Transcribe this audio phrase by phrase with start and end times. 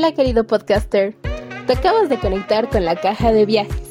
[0.00, 1.14] Hola querido podcaster,
[1.66, 3.82] te acabas de conectar con la caja de viajes.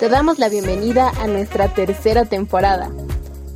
[0.00, 2.90] Te damos la bienvenida a nuestra tercera temporada.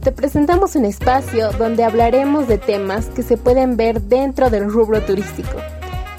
[0.00, 5.02] Te presentamos un espacio donde hablaremos de temas que se pueden ver dentro del rubro
[5.02, 5.56] turístico,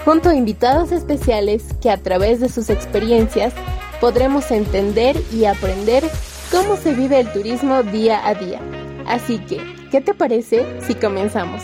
[0.03, 3.53] junto a invitados especiales que a través de sus experiencias
[4.01, 6.03] podremos entender y aprender
[6.51, 8.59] cómo se vive el turismo día a día.
[9.07, 11.61] Así que, ¿qué te parece si comenzamos?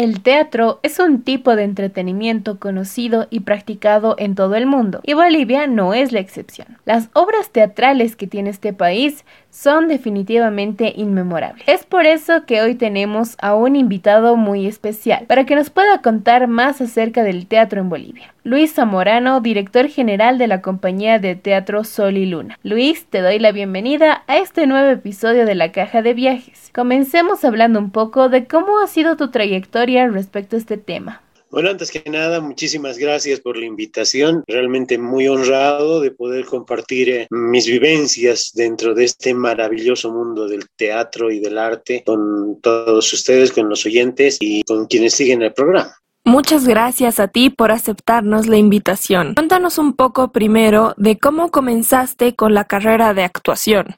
[0.00, 5.12] El teatro es un tipo de entretenimiento conocido y practicado en todo el mundo, y
[5.12, 6.78] Bolivia no es la excepción.
[6.86, 11.64] Las obras teatrales que tiene este país son definitivamente inmemorables.
[11.66, 16.00] Es por eso que hoy tenemos a un invitado muy especial, para que nos pueda
[16.02, 18.32] contar más acerca del teatro en Bolivia.
[18.42, 22.58] Luis Zamorano, director general de la compañía de teatro Sol y Luna.
[22.62, 26.70] Luis, te doy la bienvenida a este nuevo episodio de la Caja de Viajes.
[26.74, 31.20] Comencemos hablando un poco de cómo ha sido tu trayectoria respecto a este tema.
[31.50, 34.44] Bueno, antes que nada, muchísimas gracias por la invitación.
[34.46, 40.68] Realmente muy honrado de poder compartir eh, mis vivencias dentro de este maravilloso mundo del
[40.76, 45.52] teatro y del arte con todos ustedes, con los oyentes y con quienes siguen el
[45.52, 45.96] programa.
[46.24, 49.34] Muchas gracias a ti por aceptarnos la invitación.
[49.34, 53.96] Cuéntanos un poco primero de cómo comenzaste con la carrera de actuación.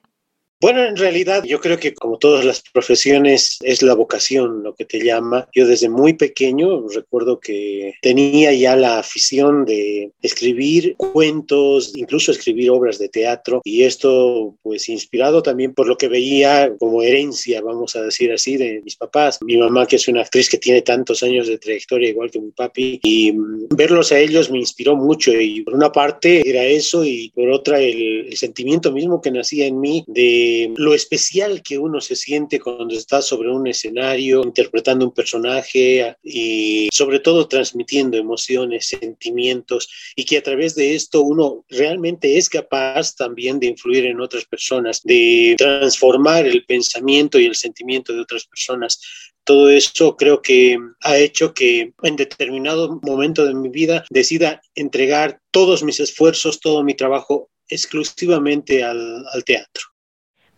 [0.62, 4.84] Bueno, en realidad yo creo que como todas las profesiones es la vocación lo que
[4.84, 5.48] te llama.
[5.52, 12.70] Yo desde muy pequeño recuerdo que tenía ya la afición de escribir cuentos, incluso escribir
[12.70, 17.96] obras de teatro y esto pues inspirado también por lo que veía como herencia, vamos
[17.96, 19.40] a decir así, de mis papás.
[19.42, 22.52] Mi mamá que es una actriz que tiene tantos años de trayectoria igual que mi
[22.52, 27.04] papi y mm, verlos a ellos me inspiró mucho y por una parte era eso
[27.04, 31.78] y por otra el, el sentimiento mismo que nacía en mí de lo especial que
[31.78, 38.16] uno se siente cuando está sobre un escenario interpretando un personaje y sobre todo transmitiendo
[38.16, 44.06] emociones, sentimientos y que a través de esto uno realmente es capaz también de influir
[44.06, 49.00] en otras personas, de transformar el pensamiento y el sentimiento de otras personas
[49.44, 55.40] todo eso creo que ha hecho que en determinado momento de mi vida decida entregar
[55.50, 59.91] todos mis esfuerzos, todo mi trabajo exclusivamente al, al teatro.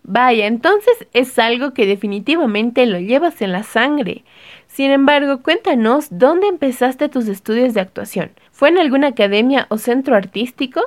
[0.07, 4.23] Vaya, entonces es algo que definitivamente lo llevas en la sangre.
[4.67, 8.33] Sin embargo, cuéntanos dónde empezaste tus estudios de actuación.
[8.53, 10.83] ¿Fue en alguna academia o centro artístico?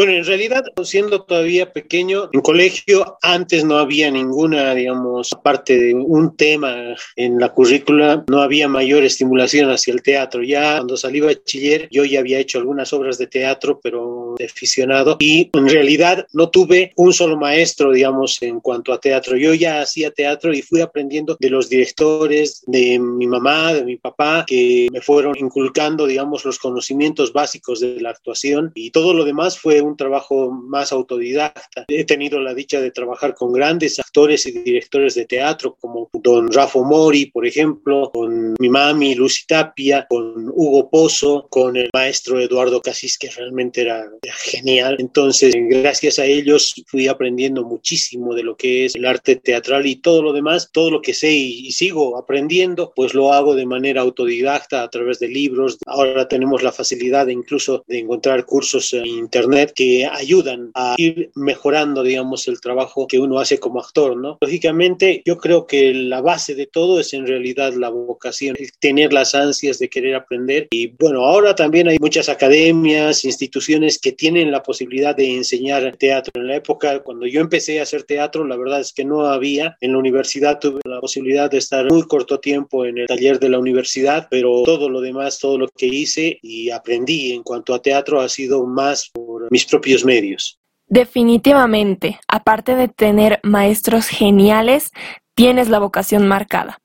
[0.00, 5.92] Bueno, en realidad, siendo todavía pequeño, en colegio antes no había ninguna, digamos, aparte de
[5.92, 10.42] un tema en la currícula, no había mayor estimulación hacia el teatro.
[10.42, 15.18] Ya cuando salí bachiller, yo ya había hecho algunas obras de teatro, pero de aficionado,
[15.20, 19.36] y en realidad no tuve un solo maestro, digamos, en cuanto a teatro.
[19.36, 23.98] Yo ya hacía teatro y fui aprendiendo de los directores, de mi mamá, de mi
[23.98, 29.26] papá, que me fueron inculcando, digamos, los conocimientos básicos de la actuación y todo lo
[29.26, 31.84] demás fue un trabajo más autodidacta.
[31.88, 36.52] He tenido la dicha de trabajar con grandes actores y directores de teatro como don
[36.52, 42.40] Rafa Mori, por ejemplo, con mi mami Lucy Tapia, con Hugo Pozo, con el maestro
[42.40, 44.10] Eduardo Casís, que realmente era,
[44.44, 44.96] genial.
[44.98, 49.96] Entonces, gracias a ellos fui aprendiendo muchísimo de lo que es el arte teatral y
[49.96, 53.66] todo lo demás, todo lo que sé y, y sigo aprendiendo, pues lo hago de
[53.66, 55.78] manera autodidacta a través de libros.
[55.86, 61.30] Ahora tenemos la facilidad de incluso de encontrar cursos en internet que ayudan a ir
[61.34, 64.38] mejorando, digamos, el trabajo que uno hace como actor, ¿no?
[64.40, 69.34] Lógicamente, yo creo que la base de todo es en realidad la vocación, tener las
[69.34, 70.68] ansias de querer aprender.
[70.70, 76.32] Y bueno, ahora también hay muchas academias, instituciones que tienen la posibilidad de enseñar teatro.
[76.40, 79.76] En la época, cuando yo empecé a hacer teatro, la verdad es que no había.
[79.80, 83.48] En la universidad tuve la posibilidad de estar muy corto tiempo en el taller de
[83.48, 87.82] la universidad, pero todo lo demás, todo lo que hice y aprendí en cuanto a
[87.82, 90.58] teatro ha sido más por mis propios medios.
[90.86, 94.90] Definitivamente, aparte de tener maestros geniales,
[95.34, 96.78] tienes la vocación marcada.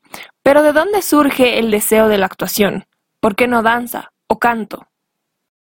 [0.43, 2.85] Pero ¿de dónde surge el deseo de la actuación?
[3.19, 4.87] ¿Por qué no danza o canto?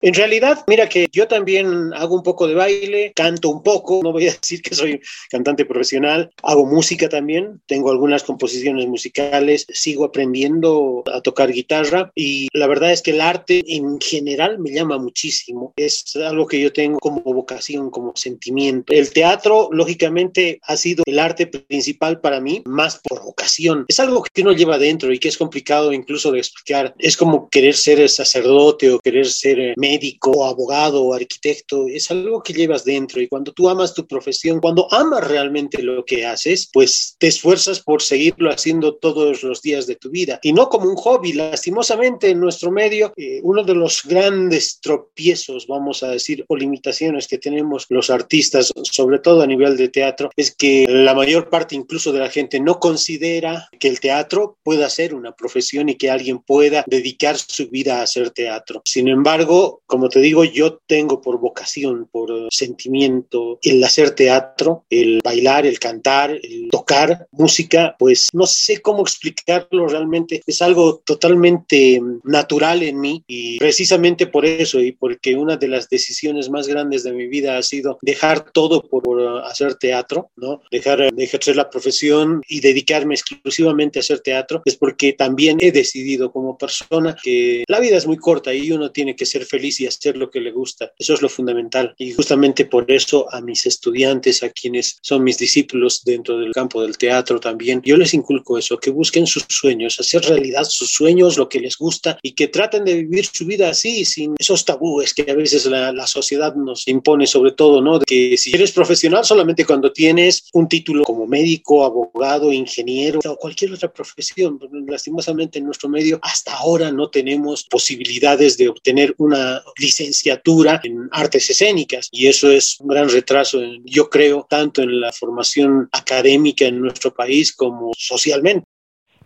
[0.01, 4.11] En realidad, mira que yo también hago un poco de baile, canto un poco, no
[4.11, 4.99] voy a decir que soy
[5.29, 12.47] cantante profesional, hago música también, tengo algunas composiciones musicales, sigo aprendiendo a tocar guitarra y
[12.51, 16.73] la verdad es que el arte en general me llama muchísimo, es algo que yo
[16.73, 18.91] tengo como vocación, como sentimiento.
[18.93, 23.85] El teatro, lógicamente, ha sido el arte principal para mí, más por vocación.
[23.87, 26.95] Es algo que uno lleva dentro y que es complicado incluso de explicar.
[26.97, 32.09] Es como querer ser sacerdote o querer ser médico médico o abogado o arquitecto, es
[32.11, 36.25] algo que llevas dentro y cuando tú amas tu profesión, cuando amas realmente lo que
[36.25, 40.69] haces, pues te esfuerzas por seguirlo haciendo todos los días de tu vida y no
[40.69, 41.33] como un hobby.
[41.33, 47.27] Lastimosamente en nuestro medio, eh, uno de los grandes tropiezos, vamos a decir, o limitaciones
[47.27, 51.75] que tenemos los artistas, sobre todo a nivel de teatro, es que la mayor parte
[51.75, 56.09] incluso de la gente no considera que el teatro pueda ser una profesión y que
[56.09, 58.81] alguien pueda dedicar su vida a hacer teatro.
[58.85, 65.19] Sin embargo, como te digo, yo tengo por vocación, por sentimiento, el hacer teatro, el
[65.23, 70.41] bailar, el cantar, el tocar música, pues no sé cómo explicarlo realmente.
[70.45, 75.89] Es algo totalmente natural en mí y precisamente por eso y porque una de las
[75.89, 80.61] decisiones más grandes de mi vida ha sido dejar todo por hacer teatro, ¿no?
[80.71, 85.71] Dejar de ejercer la profesión y dedicarme exclusivamente a hacer teatro, es porque también he
[85.71, 89.70] decidido como persona que la vida es muy corta y uno tiene que ser feliz
[89.79, 90.91] y hacer lo que le gusta.
[90.97, 91.93] Eso es lo fundamental.
[91.97, 96.81] Y justamente por eso a mis estudiantes, a quienes son mis discípulos dentro del campo
[96.81, 101.37] del teatro también, yo les inculco eso, que busquen sus sueños, hacer realidad sus sueños,
[101.37, 105.13] lo que les gusta y que traten de vivir su vida así, sin esos tabúes
[105.13, 107.99] que a veces la, la sociedad nos impone, sobre todo, ¿no?
[107.99, 113.35] De que si eres profesional solamente cuando tienes un título como médico, abogado, ingeniero o
[113.35, 114.59] cualquier otra profesión.
[114.87, 121.49] Lastimosamente en nuestro medio hasta ahora no tenemos posibilidades de obtener una licenciatura en artes
[121.49, 126.81] escénicas y eso es un gran retraso, yo creo, tanto en la formación académica en
[126.81, 128.65] nuestro país como socialmente.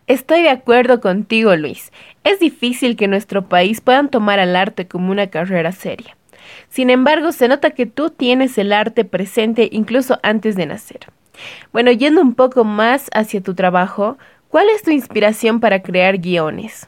[0.07, 1.91] Estoy de acuerdo contigo, Luis.
[2.23, 6.15] Es difícil que nuestro país puedan tomar al arte como una carrera seria.
[6.69, 10.99] Sin embargo, se nota que tú tienes el arte presente incluso antes de nacer.
[11.73, 14.17] Bueno, yendo un poco más hacia tu trabajo,
[14.47, 16.87] ¿cuál es tu inspiración para crear guiones?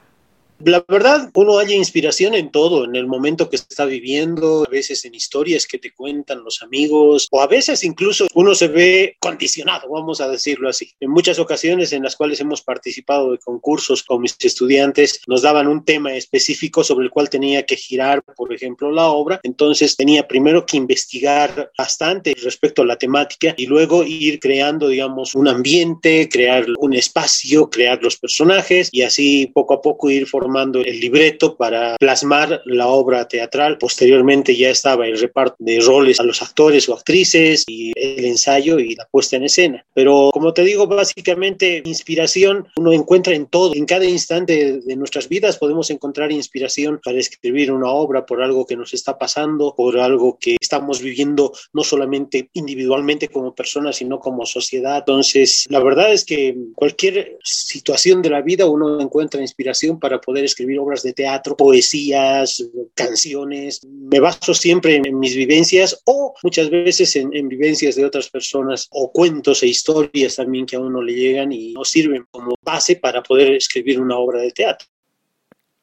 [0.63, 5.05] La verdad, uno haya inspiración en todo, en el momento que está viviendo, a veces
[5.05, 9.87] en historias que te cuentan los amigos, o a veces incluso uno se ve condicionado,
[9.87, 10.91] vamos a decirlo así.
[10.99, 15.67] En muchas ocasiones en las cuales hemos participado de concursos con mis estudiantes, nos daban
[15.67, 19.39] un tema específico sobre el cual tenía que girar, por ejemplo, la obra.
[19.43, 25.35] Entonces tenía primero que investigar bastante respecto a la temática y luego ir creando, digamos,
[25.35, 30.46] un ambiente, crear un espacio, crear los personajes y así poco a poco ir formando
[30.47, 33.77] formando el libreto para plasmar la obra teatral.
[33.77, 38.79] Posteriormente ya estaba el reparto de roles a los actores o actrices y el ensayo
[38.79, 39.85] y la puesta en escena.
[39.93, 43.75] Pero como te digo, básicamente inspiración uno encuentra en todo.
[43.75, 48.65] En cada instante de nuestras vidas podemos encontrar inspiración para escribir una obra por algo
[48.65, 54.19] que nos está pasando, por algo que estamos viviendo no solamente individualmente como personas, sino
[54.19, 54.99] como sociedad.
[54.99, 60.36] Entonces, la verdad es que cualquier situación de la vida uno encuentra inspiración para poder
[60.45, 62.63] escribir obras de teatro, poesías,
[62.93, 63.81] canciones.
[63.85, 68.87] Me baso siempre en, mis vivencias o muchas veces en, en, vivencias de otras personas
[68.91, 72.95] o cuentos e historias también que a uno le llegan y nos sirven como base
[72.95, 74.87] para poder escribir una obra de teatro.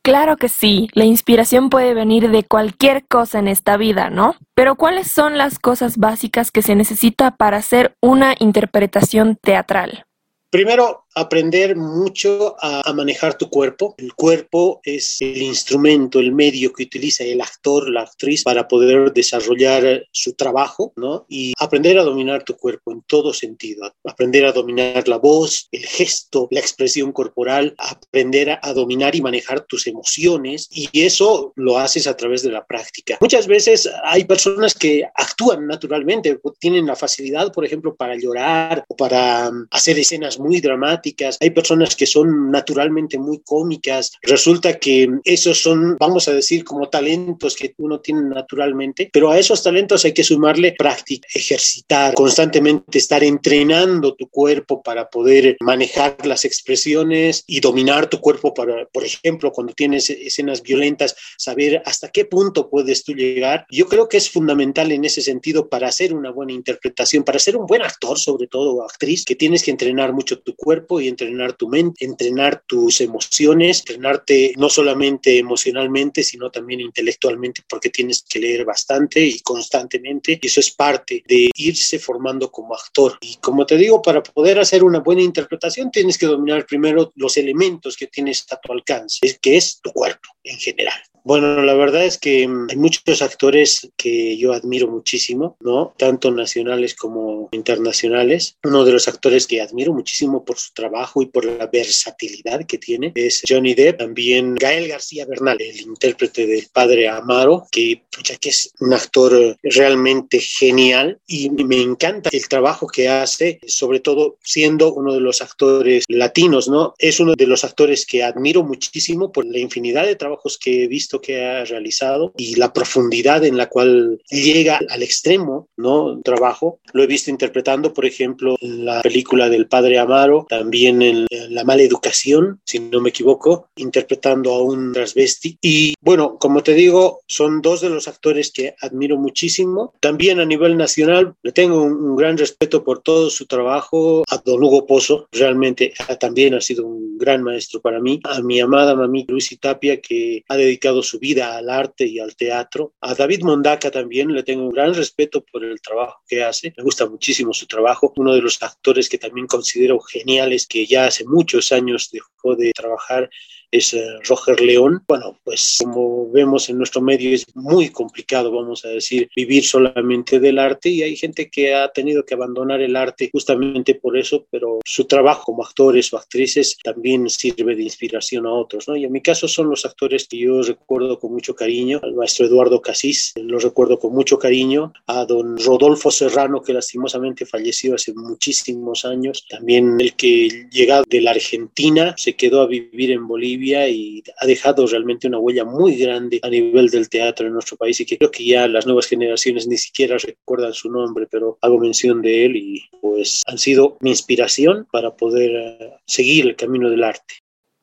[0.04, 4.36] Claro que sí, la inspiración puede venir de cualquier cosa en esta vida, ¿no?
[4.54, 10.04] Pero ¿cuáles son las cosas básicas que se necesita para hacer una interpretación teatral?
[10.50, 13.94] Primero, aprender mucho a, manejar tu cuerpo.
[13.98, 19.12] El cuerpo es el instrumento, el medio que utiliza el actor, la actriz para poder
[19.12, 21.26] desarrollar su trabajo, ¿no?
[21.28, 23.92] Y aprender a dominar tu cuerpo en todo sentido.
[24.04, 29.22] Aprender a dominar la voz, el gesto, la expresión corporal, aprender a, a dominar y
[29.22, 33.18] manejar tus emociones y eso lo haces a través de la práctica.
[33.20, 38.96] Muchas veces hay personas que actúan naturalmente, tienen la facilidad, por ejemplo, para llorar o
[38.96, 41.03] para um, hacer escenas muy dramáticas
[41.40, 44.12] hay personas que son naturalmente muy cómicas.
[44.22, 49.38] Resulta que esos son, vamos a decir, como talentos que uno tiene naturalmente, pero a
[49.38, 56.16] esos talentos hay que sumarle práctica, ejercitar, constantemente estar entrenando tu cuerpo para poder manejar
[56.26, 62.08] las expresiones y dominar tu cuerpo para, por ejemplo, cuando tienes escenas violentas, saber hasta
[62.08, 63.66] qué punto puedes tú llegar.
[63.70, 67.56] Yo creo que es fundamental en ese sentido para hacer una buena interpretación, para ser
[67.56, 71.54] un buen actor, sobre todo, actriz, que tienes que entrenar mucho tu cuerpo y entrenar
[71.54, 78.38] tu mente, entrenar tus emociones, entrenarte no solamente emocionalmente, sino también intelectualmente, porque tienes que
[78.38, 80.38] leer bastante y constantemente.
[80.40, 83.18] Y eso es parte de irse formando como actor.
[83.20, 87.36] Y como te digo, para poder hacer una buena interpretación, tienes que dominar primero los
[87.36, 90.28] elementos que tienes a tu alcance, que es tu cuerpo.
[90.44, 91.13] en general.
[91.24, 95.94] Bueno, la verdad es que mm, hay muchos actores que yo admiro muchísimo, ¿no?
[95.96, 98.58] Tanto nacionales como internacionales.
[98.62, 102.76] Uno de los actores que admiro muchísimo por su trabajo y por la versatilidad que
[102.76, 104.00] tiene es Johnny Depp.
[104.00, 108.02] También Gael García Bernal, el intérprete del padre Amaro, que,
[108.38, 114.36] que es un actor realmente genial y me encanta el trabajo que hace, sobre todo
[114.42, 116.94] siendo uno de los actores latinos, ¿no?
[116.98, 120.86] Es uno de los actores que admiro muchísimo por la infinidad de trabajos que he
[120.86, 126.20] visto que ha realizado y la profundidad en la cual llega al extremo, ¿no?
[126.22, 126.80] Trabajo.
[126.92, 131.82] Lo he visto interpretando, por ejemplo, la película del padre Amaro, también en La mala
[131.82, 135.58] educación, si no me equivoco, interpretando a un transvesti.
[135.60, 139.94] Y bueno, como te digo, son dos de los actores que admiro muchísimo.
[140.00, 144.24] También a nivel nacional le tengo un, gran respeto por todo su trabajo.
[144.30, 148.20] A don Hugo Pozo, realmente también ha sido un gran maestro para mí.
[148.24, 152.34] A mi amada mami Lucy Tapia, que ha dedicado su vida al arte y al
[152.34, 152.94] teatro.
[153.00, 156.74] A David Mondaca también le tengo un gran respeto por el trabajo que hace.
[156.76, 158.12] Me gusta muchísimo su trabajo.
[158.16, 162.72] Uno de los actores que también considero geniales, que ya hace muchos años dejó de
[162.72, 163.30] trabajar
[163.74, 165.02] es eh, Roger León.
[165.08, 170.38] Bueno, pues como vemos en nuestro medio es muy complicado, vamos a decir, vivir solamente
[170.38, 174.46] del arte y hay gente que ha tenido que abandonar el arte justamente por eso,
[174.50, 178.86] pero su trabajo como actores o actrices también sirve de inspiración a otros.
[178.94, 182.46] Y en mi caso son los actores que yo recuerdo con mucho cariño, al maestro
[182.46, 188.14] Eduardo Casís, lo recuerdo con mucho cariño, a don Rodolfo Serrano, que lastimosamente falleció hace
[188.14, 193.63] muchísimos años, también el que llegado de la Argentina se quedó a vivir en Bolivia
[193.64, 198.00] y ha dejado realmente una huella muy grande a nivel del teatro en nuestro país
[198.00, 201.78] y que creo que ya las nuevas generaciones ni siquiera recuerdan su nombre, pero hago
[201.78, 206.90] mención de él y pues han sido mi inspiración para poder eh, seguir el camino
[206.90, 207.34] del arte.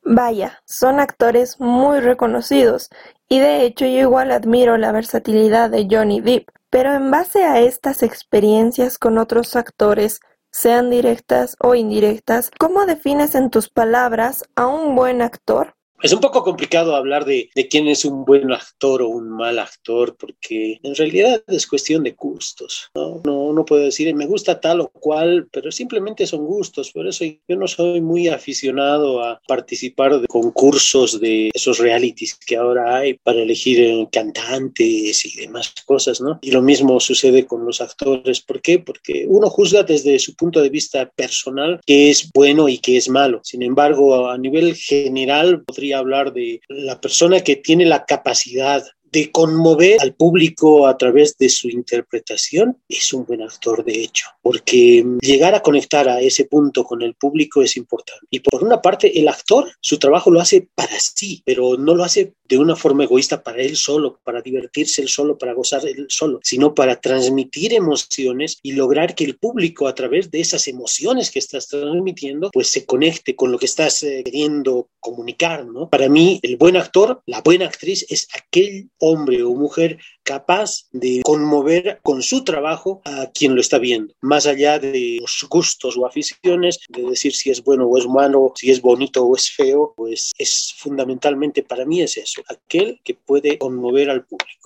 [0.04, 2.90] Vaya, son actores muy reconocidos
[3.30, 7.62] y de hecho yo igual admiro la versatilidad de Johnny Depp, pero en base a
[7.62, 10.22] estas experiencias con otros actores,
[10.52, 15.76] sean directas o indirectas, ¿cómo defines en tus palabras a un buen actor?
[16.04, 20.16] Es un poco complicado hablar de, quién es un buen actor o un mal actor,
[20.18, 22.90] porque en realidad es cuestión de gustos.
[22.96, 23.22] ¿no?
[23.24, 26.92] No, no puedo decir me gusta tal o cual, pero simplemente son gustos.
[26.92, 32.56] Por eso yo no soy muy aficionado a participar de concursos de esos realities que
[32.56, 36.40] ahora hay para elegir eh, cantantes y demás cosas, ¿no?
[36.42, 38.42] Y lo mismo sucede con los actores.
[38.42, 38.80] ¿Por qué?
[38.80, 43.08] Porque uno juzga desde su punto de vista personal qué es bueno y qué es
[43.08, 43.42] malo.
[43.44, 49.32] Sin embargo, a nivel general podría hablar de la persona que tiene la capacidad de
[49.32, 55.06] conmover al público a través de su interpretación, es un buen actor de hecho, porque
[55.22, 58.26] llegar a conectar a ese punto con el público es importante.
[58.30, 62.04] Y por una parte, el actor, su trabajo lo hace para sí, pero no lo
[62.04, 66.08] hace de una forma egoísta para él solo, para divertirse él solo, para gozar él
[66.10, 71.32] solo, sino para transmitir emociones y lograr que el público a través de esas emociones
[71.32, 75.90] que estás transmitiendo, pues se conecte con lo que estás eh, queriendo comunicar, ¿no?
[75.90, 81.22] Para mí, el buen actor, la buena actriz es aquel hombre o mujer capaz de
[81.24, 86.06] conmover con su trabajo a quien lo está viendo, más allá de los gustos o
[86.06, 89.94] aficiones, de decir si es bueno o es malo, si es bonito o es feo,
[89.98, 94.62] pues es fundamentalmente para mí es eso, aquel que puede conmover al público.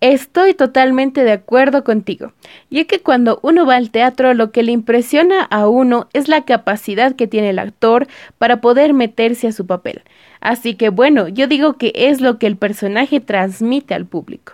[0.00, 2.34] Estoy totalmente de acuerdo contigo.
[2.68, 6.28] Y es que cuando uno va al teatro lo que le impresiona a uno es
[6.28, 10.02] la capacidad que tiene el actor para poder meterse a su papel.
[10.44, 14.52] Así que bueno, yo digo que es lo que el personaje transmite al público.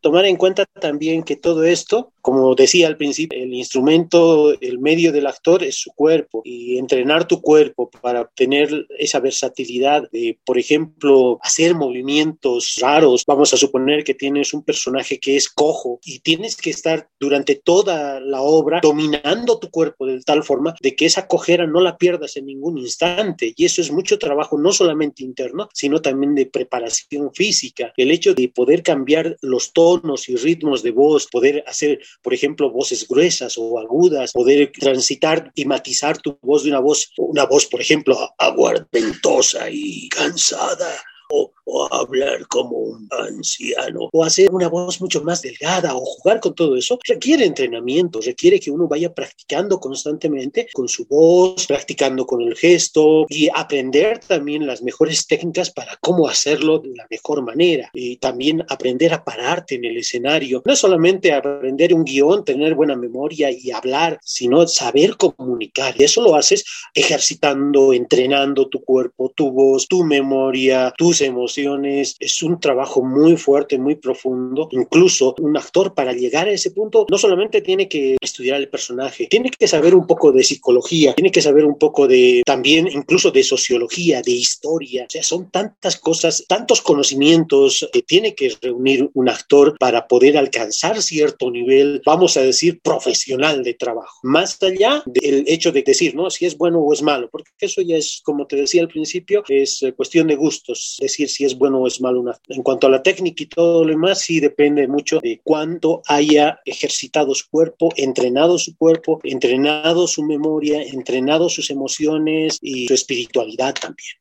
[0.00, 5.12] Tomar en cuenta también que todo esto como decía al principio, el instrumento, el medio
[5.12, 10.56] del actor es su cuerpo y entrenar tu cuerpo para tener esa versatilidad de, por
[10.56, 13.24] ejemplo, hacer movimientos raros.
[13.26, 17.56] Vamos a suponer que tienes un personaje que es cojo y tienes que estar durante
[17.56, 21.98] toda la obra dominando tu cuerpo de tal forma de que esa cojera no la
[21.98, 23.52] pierdas en ningún instante.
[23.56, 27.92] Y eso es mucho trabajo, no solamente interno, sino también de preparación física.
[27.96, 32.70] El hecho de poder cambiar los tonos y ritmos de voz, poder hacer por ejemplo,
[32.70, 37.66] voces gruesas o agudas, poder transitar y matizar tu voz de una voz, una voz,
[37.66, 41.00] por ejemplo, aguardentosa y cansada
[41.32, 41.52] o,
[41.90, 46.76] hablar como un anciano o hacer una voz mucho más delgada o jugar con todo
[46.76, 52.56] eso requiere entrenamiento, requiere que uno vaya practicando constantemente con su voz, practicando con el
[52.56, 58.16] gesto y aprender también las mejores técnicas para cómo hacerlo de la mejor manera y
[58.16, 63.50] también aprender a pararte en el escenario, no solamente aprender un guion, tener buena memoria
[63.50, 69.88] y hablar, sino saber comunicar y eso lo haces ejercitando, entrenando tu cuerpo, tu voz,
[69.88, 72.16] tu memoria, tus emociones.
[72.18, 74.68] Es un trabajo muy fuerte, muy profundo.
[74.72, 79.26] Incluso un actor para llegar a ese punto no solamente tiene que estudiar el personaje,
[79.26, 83.30] tiene que saber un poco de psicología, tiene que saber un poco de también incluso
[83.30, 85.04] de sociología, de historia.
[85.06, 90.36] O sea, son tantas cosas, tantos conocimientos que tiene que reunir un actor para poder
[90.36, 94.18] alcanzar cierto nivel, vamos a decir, profesional de trabajo.
[94.22, 96.30] Más allá del hecho de decir, ¿no?
[96.30, 99.42] Si es bueno o es malo, porque eso ya es, como te decía al principio,
[99.48, 102.24] es eh, cuestión de gustos, decir si es bueno o es malo.
[102.48, 106.60] En cuanto a la técnica y todo lo demás, sí depende mucho de cuánto haya
[106.64, 113.74] ejercitado su cuerpo, entrenado su cuerpo, entrenado su memoria, entrenado sus emociones y su espiritualidad
[113.74, 114.16] también.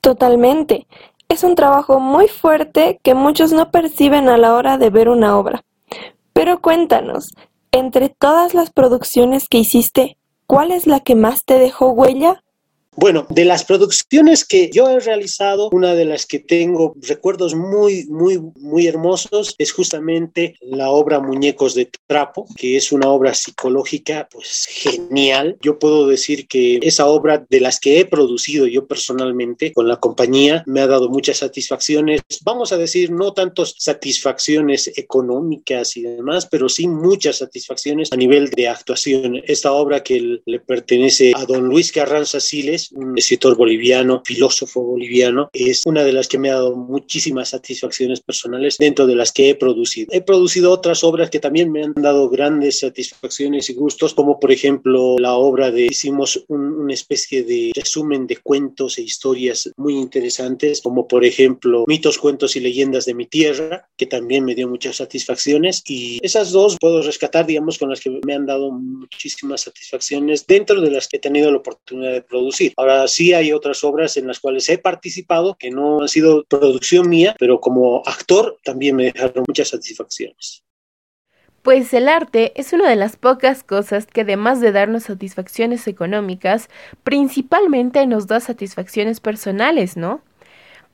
[0.00, 0.86] Totalmente.
[1.28, 5.38] Es un trabajo muy fuerte que muchos no perciben a la hora de ver una
[5.38, 5.64] obra.
[6.32, 7.34] Pero cuéntanos,
[7.72, 12.43] entre todas las producciones que hiciste, ¿cuál es la que más te dejó huella?
[12.96, 18.06] Bueno, de las producciones que yo he realizado, una de las que tengo recuerdos muy,
[18.06, 24.28] muy, muy hermosos es justamente la obra Muñecos de Trapo, que es una obra psicológica,
[24.30, 25.56] pues genial.
[25.60, 29.96] Yo puedo decir que esa obra de las que he producido yo personalmente con la
[29.96, 32.20] compañía me ha dado muchas satisfacciones.
[32.44, 38.50] Vamos a decir, no tantas satisfacciones económicas y demás, pero sí muchas satisfacciones a nivel
[38.50, 39.40] de actuación.
[39.46, 45.50] Esta obra que le pertenece a don Luis Carranza Siles, un escritor boliviano, filósofo boliviano,
[45.52, 49.50] es una de las que me ha dado muchísimas satisfacciones personales dentro de las que
[49.50, 50.08] he producido.
[50.10, 54.52] He producido otras obras que también me han dado grandes satisfacciones y gustos, como por
[54.52, 60.80] ejemplo la obra de, hicimos una especie de resumen de cuentos e historias muy interesantes,
[60.80, 64.96] como por ejemplo Mitos, Cuentos y Leyendas de mi Tierra, que también me dio muchas
[64.96, 65.82] satisfacciones.
[65.86, 70.80] Y esas dos puedo rescatar, digamos, con las que me han dado muchísimas satisfacciones dentro
[70.80, 72.73] de las que he tenido la oportunidad de producir.
[72.76, 77.08] Ahora sí hay otras obras en las cuales he participado que no han sido producción
[77.08, 80.62] mía, pero como actor también me dejaron muchas satisfacciones.
[81.62, 86.68] Pues el arte es una de las pocas cosas que además de darnos satisfacciones económicas,
[87.04, 90.20] principalmente nos da satisfacciones personales, ¿no?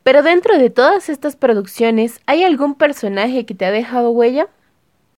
[0.05, 4.49] Pero dentro de todas estas producciones, ¿hay algún personaje que te ha dejado huella?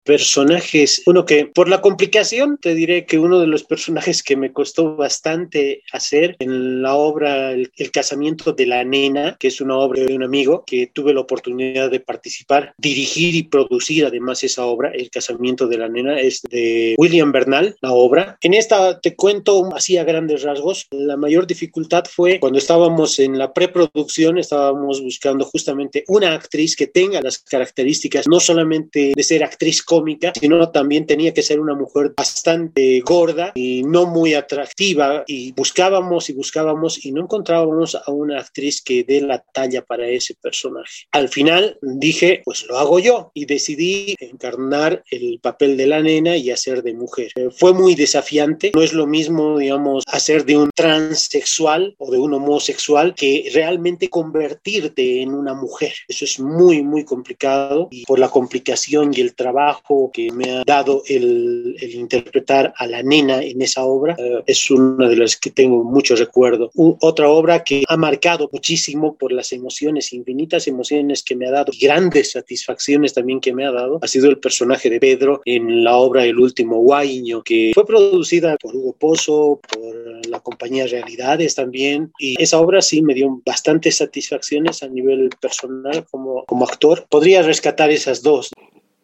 [0.03, 4.51] Personajes, uno que por la complicación te diré que uno de los personajes que me
[4.51, 10.03] costó bastante hacer en la obra el, casamiento de la nena, que es una obra
[10.03, 14.91] de un amigo que tuve la oportunidad de participar, dirigir y producir además esa obra,
[14.93, 18.37] El casamiento de la nena, es de William Bernal, la obra.
[18.41, 23.37] En esta te cuento así a grandes rasgos, la mayor dificultad fue cuando estábamos en
[23.37, 29.43] la preproducción, estábamos buscando justamente una actriz que tenga las características no solamente de ser
[29.43, 35.23] actriz cómica, sino también tenía que ser una mujer bastante gorda y no muy atractiva
[35.27, 40.07] y buscábamos y buscábamos y no encontrábamos a una actriz que dé la talla para
[40.07, 41.05] ese personaje.
[41.11, 46.35] Al final dije, pues lo hago yo y decidí encarnar el papel de la nena
[46.35, 47.29] y hacer de mujer.
[47.35, 52.17] Eh, fue muy desafiante, no es lo mismo, digamos, hacer de un transexual o de
[52.17, 55.93] un homosexual que realmente convertirte en una mujer.
[56.07, 59.82] Eso es muy, muy complicado y por la complicación y el trabajo
[60.13, 65.09] que me ha dado el, interpretar a la nena en esa obra eh, es una
[65.09, 66.71] de las que tengo mucho recuerdo.
[66.75, 71.71] otra obra que ha marcado muchísimo por las emociones, infinitas emociones que me ha dado,
[71.79, 75.97] grandes satisfacciones también que me ha dado, ha sido el personaje de Pedro en la
[75.97, 82.11] obra El último guaño, que fue producida por Hugo Pozo, por la compañía Realidades también,
[82.17, 87.05] y esa obra sí me dio bastantes satisfacciones a nivel personal como, como actor.
[87.09, 88.51] Podría rescatar esas dos.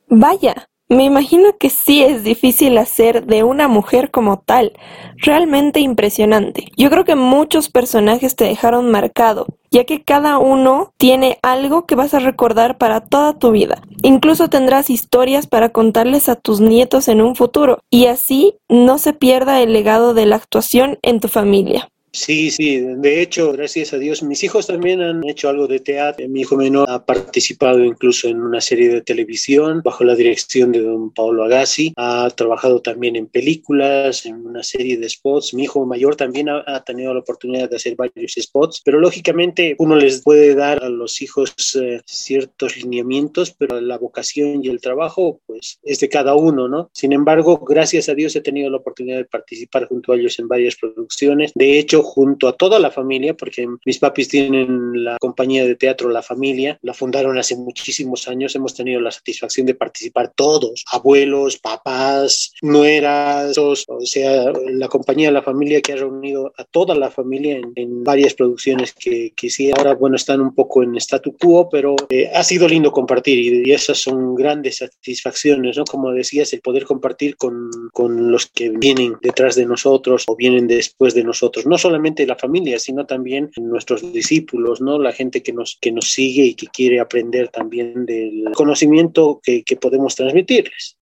[0.09, 4.73] Vaya, me imagino que sí es difícil hacer de una mujer como tal,
[5.17, 6.65] realmente impresionante.
[6.77, 11.93] Yo creo que muchos personajes te dejaron marcado, ya que cada uno tiene algo que
[11.93, 13.83] vas a recordar para toda tu vida.
[14.01, 19.13] Incluso tendrás historias para contarles a tus nietos en un futuro, y así no se
[19.13, 21.87] pierda el legado de la actuación en tu familia.
[22.11, 26.27] Sí, sí, de hecho, gracias a Dios, mis hijos también han hecho algo de teatro.
[26.27, 30.81] Mi hijo menor ha participado incluso en una serie de televisión bajo la dirección de
[30.81, 31.93] don Paolo Agassi.
[31.97, 35.53] Ha trabajado también en películas, en una serie de spots.
[35.53, 39.95] Mi hijo mayor también ha, tenido la oportunidad de hacer varios spots, pero lógicamente uno
[39.95, 45.41] les puede dar a los hijos eh, ciertos lineamientos, pero la vocación y el trabajo,
[45.45, 46.89] pues, es de cada uno, ¿no?
[46.93, 50.47] Sin embargo, gracias a Dios he tenido la oportunidad de participar junto a ellos en
[50.47, 51.51] varias producciones.
[51.53, 55.75] De hecho, hecho junto a toda la familia, porque mis papis tienen la compañía de
[55.75, 60.83] teatro La Familia, la fundaron hace muchísimos años, hemos tenido la satisfacción de participar todos,
[60.91, 67.09] abuelos, papás, nueras, o sea, la compañía La Familia que ha reunido a toda la
[67.09, 71.69] familia en, varias producciones que, que, sí, ahora, bueno, están un poco en statu quo,
[71.69, 75.83] pero eh, ha sido lindo compartir y, esas son grandes satisfacciones, ¿no?
[75.85, 80.67] Como decías, el poder compartir con, con los que vienen detrás de nosotros o vienen
[80.67, 84.99] después de nosotros, no solamente la familia, sino también nuestros discípulos, ¿no?
[84.99, 89.63] La gente que nos, que nos sigue y que quiere aprender también del conocimiento que,
[89.63, 90.97] que podemos transmitirles.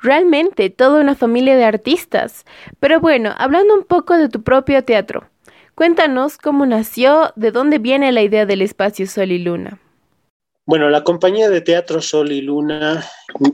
[0.00, 2.44] Realmente toda una familia de artistas.
[2.78, 5.24] Pero bueno, hablando un poco de tu propio teatro,
[5.74, 9.80] cuéntanos cómo nació, de dónde viene la idea del espacio Sol y Luna.
[10.66, 13.02] Bueno, la compañía de teatro Sol y Luna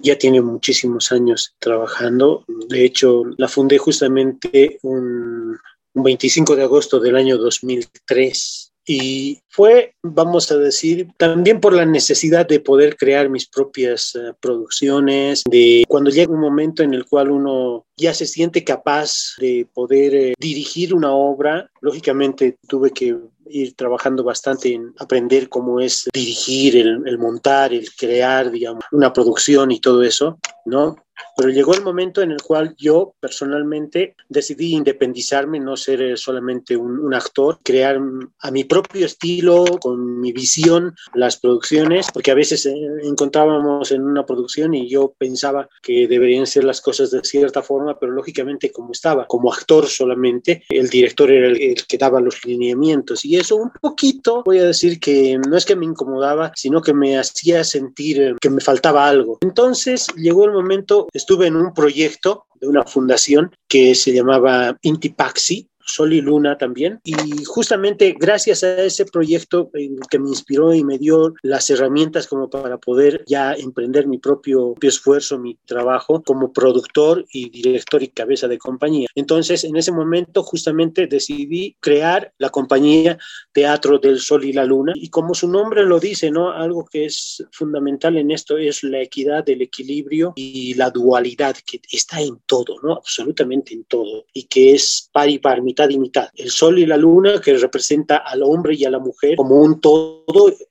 [0.03, 2.45] ya tiene muchísimos años trabajando.
[2.69, 5.57] De hecho, la fundé justamente un,
[5.95, 12.47] 25 de agosto del año 2003 y fue, vamos a decir, también por la necesidad
[12.47, 17.31] de poder crear mis propias eh, producciones, de cuando llega un momento en el cual
[17.31, 23.75] uno ya se siente capaz de poder eh, dirigir una obra, lógicamente tuve que ir
[23.75, 29.71] trabajando bastante en aprender cómo es dirigir, el, el montar, el crear, digamos, una producción
[29.71, 30.97] y todo eso, ¿no?
[31.37, 36.77] Pero llegó el momento en el cual yo personalmente decidí independizarme, no ser eh, solamente
[36.77, 38.01] un, actor, crear
[38.41, 44.03] a mi propio estilo, con mi visión, las producciones, porque a veces eh, encontrábamos en
[44.03, 48.73] una producción y yo pensaba que deberían ser las cosas de cierta forma, pero lógicamente
[48.73, 53.37] como estaba como actor solamente, el director era el, el que daba los lineamientos y
[53.37, 57.19] eso un poquito, voy a decir que no es que me incomodaba, sino que me
[57.19, 59.39] hacía sentir eh, que me faltaba algo.
[59.41, 65.71] Entonces llegó el momento estuve en un proyecto de una fundación que se llamaba Intipaxi,
[65.87, 67.01] Sol y Luna también.
[67.05, 72.27] Y justamente gracias a ese proyecto eh, que me inspiró y me dio las herramientas
[72.27, 78.09] como para poder ya emprender mi propio, esfuerzo, mi trabajo como productor y director y
[78.09, 79.09] cabeza de compañía.
[79.15, 83.19] Entonces, en ese momento justamente decidí crear la compañía
[83.53, 84.93] Teatro del Sol y la Luna.
[84.95, 86.51] Y como su nombre lo dice, ¿no?
[86.51, 91.81] Algo que es fundamental en esto es la equidad, el equilibrio y la dualidad que
[91.91, 92.95] está en todo, ¿no?
[92.95, 94.27] Absolutamente en todo.
[94.33, 96.29] Y que es par y par, mitad y mitad.
[96.37, 99.81] El sol y la luna que representa al hombre y a la mujer como un
[99.81, 100.25] todo,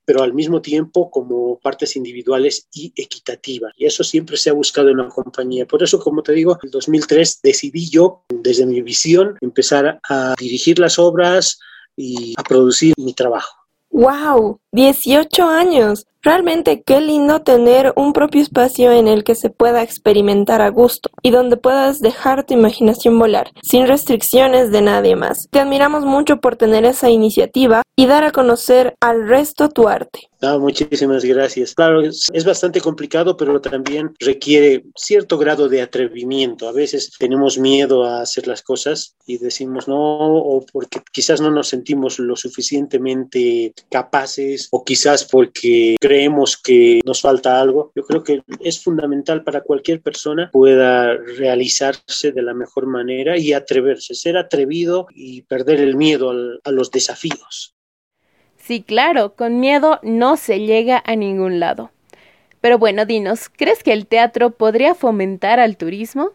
[0.06, 3.74] pero al mismo tiempo como partes individuales y equitativas.
[3.76, 5.66] Y eso siempre se ha buscado en la compañía.
[5.66, 10.80] Por eso, como te digo, en 2003 decidí yo, desde mi visión, empezar a dirigir
[10.80, 11.60] las obras
[11.98, 13.58] y a producir mi trabajo.
[13.90, 14.60] ¡Wow!
[14.72, 16.06] 18 años.
[16.24, 21.10] Realmente qué lindo tener un propio espacio en el que se pueda experimentar a gusto
[21.22, 25.50] y donde puedas dejar tu imaginación volar, sin restricciones de nadie más.
[25.52, 30.30] Te admiramos mucho por tener esa iniciativa y dar a conocer al resto tu arte.
[30.42, 31.74] Ah, muchísimas gracias.
[31.74, 36.68] Claro, es, bastante complicado, pero también requiere cierto grado de atrevimiento.
[36.68, 41.50] A veces tenemos miedo a hacer las cosas y decimos no, o porque quizás no
[41.50, 47.92] nos sentimos lo suficientemente capaces, o quizás porque creemos que nos falta algo.
[47.96, 53.52] Yo creo que es fundamental para cualquier persona pueda realizarse de la mejor manera y
[53.52, 56.32] atreverse, ser atrevido y perder el miedo
[56.64, 57.74] a los desafíos.
[58.58, 61.90] Sí, claro, con miedo no se llega a ningún lado.
[62.62, 66.30] Pero bueno, dinos, ¿crees que el teatro podría fomentar al turismo?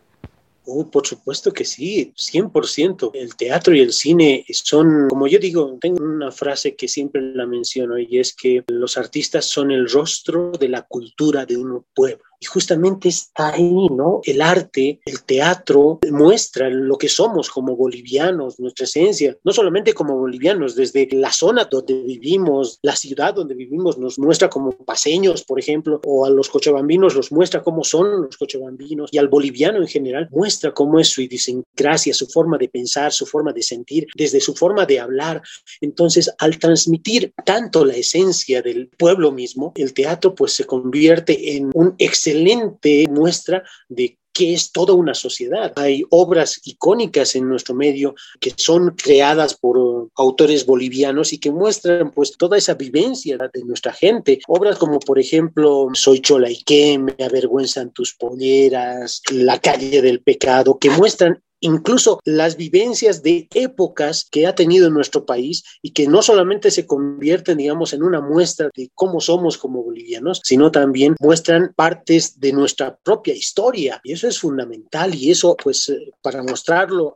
[0.70, 3.12] Oh, por supuesto que sí, 100%.
[3.14, 7.46] El teatro y el cine son, como yo digo, tengo una frase que siempre la
[7.46, 12.27] menciono y es que los artistas son el rostro de la cultura de un pueblo.
[12.40, 14.20] Y justamente está ahí, ¿no?
[14.24, 20.16] El arte, el teatro muestra lo que somos como bolivianos, nuestra esencia, no solamente como
[20.16, 25.58] bolivianos, desde la zona donde vivimos, la ciudad donde vivimos, nos muestra como paseños, por
[25.58, 29.88] ejemplo, o a los cochabambinos los muestra cómo son los cochabambinos, y al boliviano en
[29.88, 34.40] general muestra cómo es su idiosincrasia, su forma de pensar, su forma de sentir, desde
[34.40, 35.42] su forma de hablar.
[35.80, 41.70] Entonces, al transmitir tanto la esencia del pueblo mismo, el teatro pues se convierte en
[41.74, 45.72] un excelente excelente muestra de que es toda una sociedad.
[45.74, 52.12] Hay obras icónicas en nuestro medio que son creadas por autores bolivianos y que muestran
[52.12, 54.38] pues toda esa vivencia de nuestra gente.
[54.46, 60.20] Obras como por ejemplo Soy Chola y qué, Me avergüenzan tus polleras, La calle del
[60.20, 66.06] pecado, que muestran incluso las vivencias de épocas que ha tenido nuestro país y que
[66.06, 71.16] no solamente se convierten, digamos, en una muestra de cómo somos como bolivianos, sino también
[71.20, 74.00] muestran partes de nuestra propia historia.
[74.04, 77.14] Y eso es fundamental y eso, pues, eh, para mostrarlo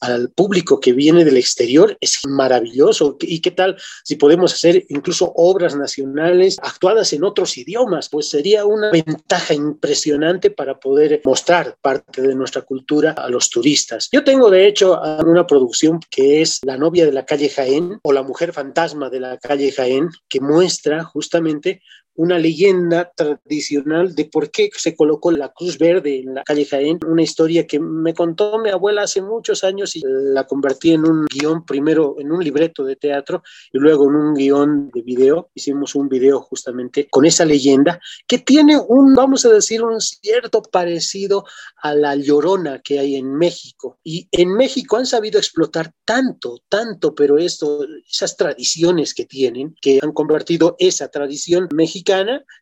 [0.00, 3.16] al público que viene del exterior es maravilloso.
[3.20, 8.08] ¿Y qué tal si podemos hacer incluso obras nacionales actuadas en otros idiomas?
[8.08, 13.83] Pues sería una ventaja impresionante para poder mostrar parte de nuestra cultura a los turistas.
[14.12, 18.12] Yo tengo, de hecho, una producción que es La novia de la calle Jaén o
[18.12, 21.82] La mujer fantasma de la calle Jaén, que muestra justamente
[22.16, 27.00] una leyenda tradicional de por qué se colocó la cruz verde en la calle Jaén,
[27.06, 31.26] una historia que me contó mi abuela hace muchos años y la convertí en un
[31.26, 35.50] guion, primero en un libreto de teatro y luego en un guion de video.
[35.54, 40.62] Hicimos un video justamente con esa leyenda que tiene un, vamos a decir, un cierto
[40.62, 41.44] parecido
[41.82, 43.98] a la llorona que hay en México.
[44.04, 49.98] Y en México han sabido explotar tanto, tanto, pero esto, esas tradiciones que tienen, que
[50.02, 52.03] han convertido esa tradición mexicana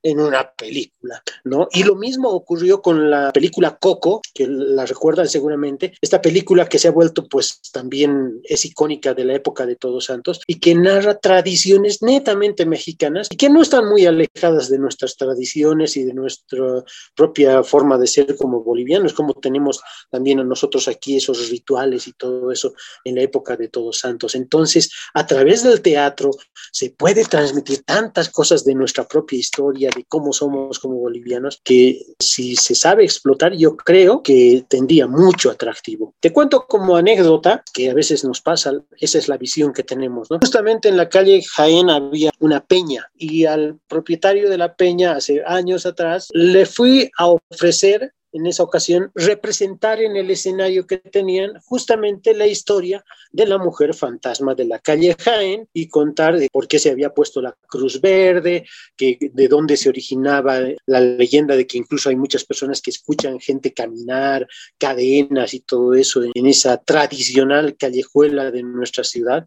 [0.03, 1.69] en una película, ¿no?
[1.73, 6.79] Y lo mismo ocurrió con la película Coco, que la recuerdan seguramente, esta película que
[6.79, 10.75] se ha vuelto pues también es icónica de la época de Todos Santos y que
[10.75, 16.15] narra tradiciones netamente mexicanas y que no están muy alejadas de nuestras tradiciones y de
[16.15, 22.07] nuestra propia forma de ser como bolivianos, como tenemos también a nosotros aquí esos rituales
[22.07, 22.75] y todo eso
[23.05, 24.35] en la época de Todos Santos.
[24.35, 26.31] Entonces, a través del teatro
[26.71, 32.03] se puede transmitir tantas cosas de nuestra propia historia de cómo somos como bolivianos, que
[32.18, 36.14] si se sabe explotar, yo creo que tendría mucho atractivo.
[36.21, 40.29] Te cuento como anécdota, que a veces nos pasa, esa es la visión que tenemos.
[40.29, 45.42] Justamente en la calle Jaén había una peña y al propietario de la peña hace
[45.47, 51.53] años atrás le fui a ofrecer en esa ocasión representar en el escenario que tenían
[51.64, 56.68] justamente la historia de la mujer fantasma de la calle Jaén y contar de por
[56.68, 58.66] qué se había puesto la cruz verde,
[58.97, 63.40] que, de dónde se originaba la leyenda de que incluso hay muchas personas que escuchan
[63.40, 64.47] gente caminar,
[64.79, 69.47] cadenas y todo eso en esa tradicional callejuela de nuestra ciudad.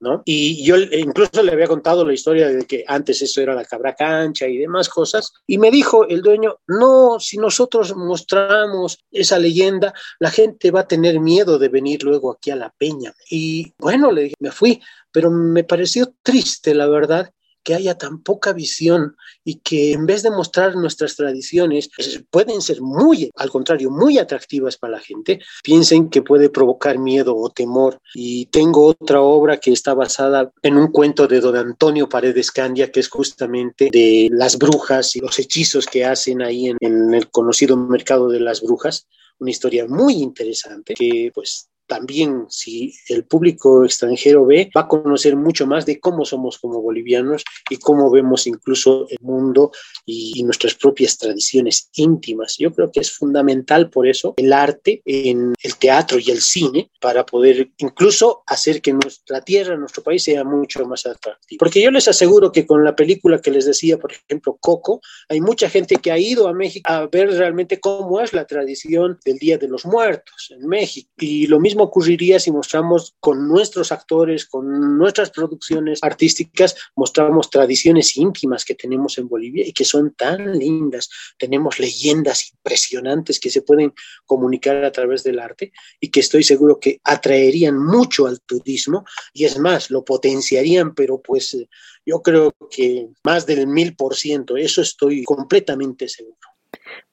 [0.00, 0.22] ¿No?
[0.24, 3.94] Y yo incluso le había contado la historia de que antes eso era la cabra
[3.94, 9.94] cancha y demás cosas, y me dijo el dueño, no, si nosotros mostramos esa leyenda,
[10.18, 13.14] la gente va a tener miedo de venir luego aquí a la peña.
[13.30, 14.80] Y bueno, le dije, me fui,
[15.10, 17.30] pero me pareció triste, la verdad,
[17.66, 22.62] que haya tan poca visión y que en vez de mostrar nuestras tradiciones, pues, pueden
[22.62, 27.50] ser muy, al contrario, muy atractivas para la gente, piensen que puede provocar miedo o
[27.50, 27.98] temor.
[28.14, 32.92] Y tengo otra obra que está basada en un cuento de don Antonio Paredes Candia,
[32.92, 37.28] que es justamente de las brujas y los hechizos que hacen ahí en, en el
[37.30, 43.84] conocido mercado de las brujas una historia muy interesante que pues también si el público
[43.84, 48.46] extranjero ve, va a conocer mucho más de cómo somos como bolivianos y cómo vemos
[48.46, 49.72] incluso el mundo
[50.04, 52.56] y, nuestras propias tradiciones íntimas.
[52.58, 56.88] Yo creo que es fundamental por eso el arte en el teatro y el cine
[57.00, 61.58] para poder incluso hacer que nuestra tierra, nuestro país sea mucho más atractivo.
[61.58, 65.40] Porque yo les aseguro que con la película que les decía, por ejemplo, Coco, hay
[65.40, 69.38] mucha gente que ha ido a México a ver realmente cómo es la tradición del
[69.38, 71.10] Día de los Muertos en México.
[71.18, 78.16] Y lo mismo ocurriría si mostramos con nuestros actores, con nuestras producciones artísticas, mostramos tradiciones
[78.16, 81.08] íntimas que tenemos en Bolivia y que son tan lindas.
[81.38, 83.92] Tenemos leyendas impresionantes que se pueden
[84.24, 89.44] comunicar a través del arte y que estoy seguro que atraerían mucho al turismo y
[89.44, 91.56] es más, lo potenciarían, pero pues
[92.04, 96.55] yo creo que más del mil por ciento, eso estoy completamente seguro.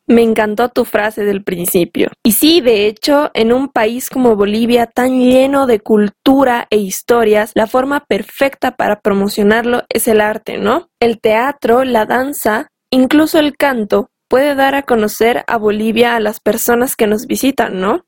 [0.08, 2.10] Me encantó tu frase del principio.
[2.24, 7.52] Y sí, de hecho, en un país como Bolivia tan lleno de cultura e historias,
[7.56, 10.90] la forma perfecta para promocionarlo es el arte, ¿no?
[11.00, 16.40] El teatro, la danza, incluso el canto puede dar a conocer a Bolivia a las
[16.40, 18.04] personas que nos visitan, ¿no?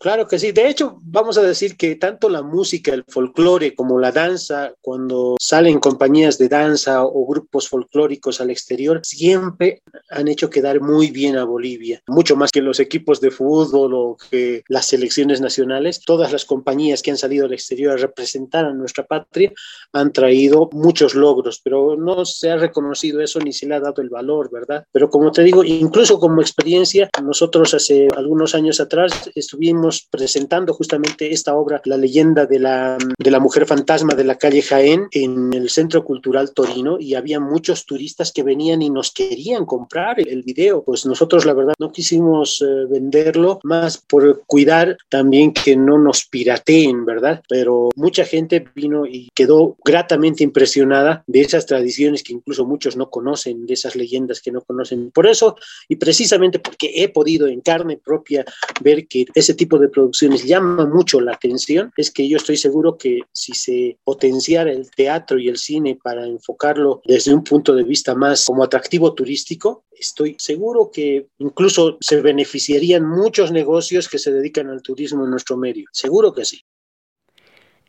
[0.00, 0.52] Claro que sí.
[0.52, 5.36] De hecho, vamos a decir que tanto la música, el folclore, como la danza, cuando
[5.38, 11.36] salen compañías de danza o grupos folclóricos al exterior, siempre han hecho quedar muy bien
[11.36, 12.02] a Bolivia.
[12.06, 16.00] Mucho más que los equipos de fútbol o que las selecciones nacionales.
[16.00, 19.52] Todas las compañías que han salido al exterior a representar a nuestra patria
[19.92, 24.00] han traído muchos logros, pero no se ha reconocido eso ni se le ha dado
[24.00, 24.82] el valor, ¿verdad?
[24.92, 31.32] Pero como te digo, incluso como experiencia, nosotros hace algunos años atrás estuvimos presentando justamente
[31.32, 35.52] esta obra, La leyenda de la, de la mujer fantasma de la calle Jaén, en
[35.52, 40.42] el Centro Cultural Torino, y había muchos turistas que venían y nos querían comprar el
[40.42, 40.82] video.
[40.82, 46.26] Pues nosotros, la verdad, no quisimos eh, venderlo, más por cuidar también que no nos
[46.26, 47.42] pirateen, ¿verdad?
[47.48, 53.10] Pero mucha gente vino y quedó gratamente impresionada de esas tradiciones que incluso muchos no
[53.10, 55.10] conocen, de esas leyendas que no conocen.
[55.10, 55.56] Por eso,
[55.88, 58.44] y precisamente porque he podido en carne propia
[58.80, 62.96] ver que ese tipo de producciones llama mucho la atención, es que yo estoy seguro
[62.96, 67.82] que si se potenciara el teatro y el cine para enfocarlo desde un punto de
[67.82, 74.32] vista más como atractivo turístico, estoy seguro que incluso se beneficiarían muchos negocios que se
[74.32, 75.86] dedican al turismo en nuestro medio.
[75.92, 76.62] Seguro que sí.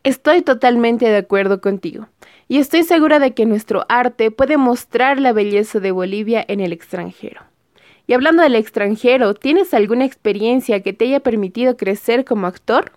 [0.04, 2.08] Estoy totalmente de acuerdo contigo
[2.48, 6.74] y estoy segura de que nuestro arte puede mostrar la belleza de Bolivia en el
[6.74, 7.51] extranjero.
[8.12, 12.92] Y hablando del extranjero, ¿tienes alguna experiencia que te haya permitido crecer como actor?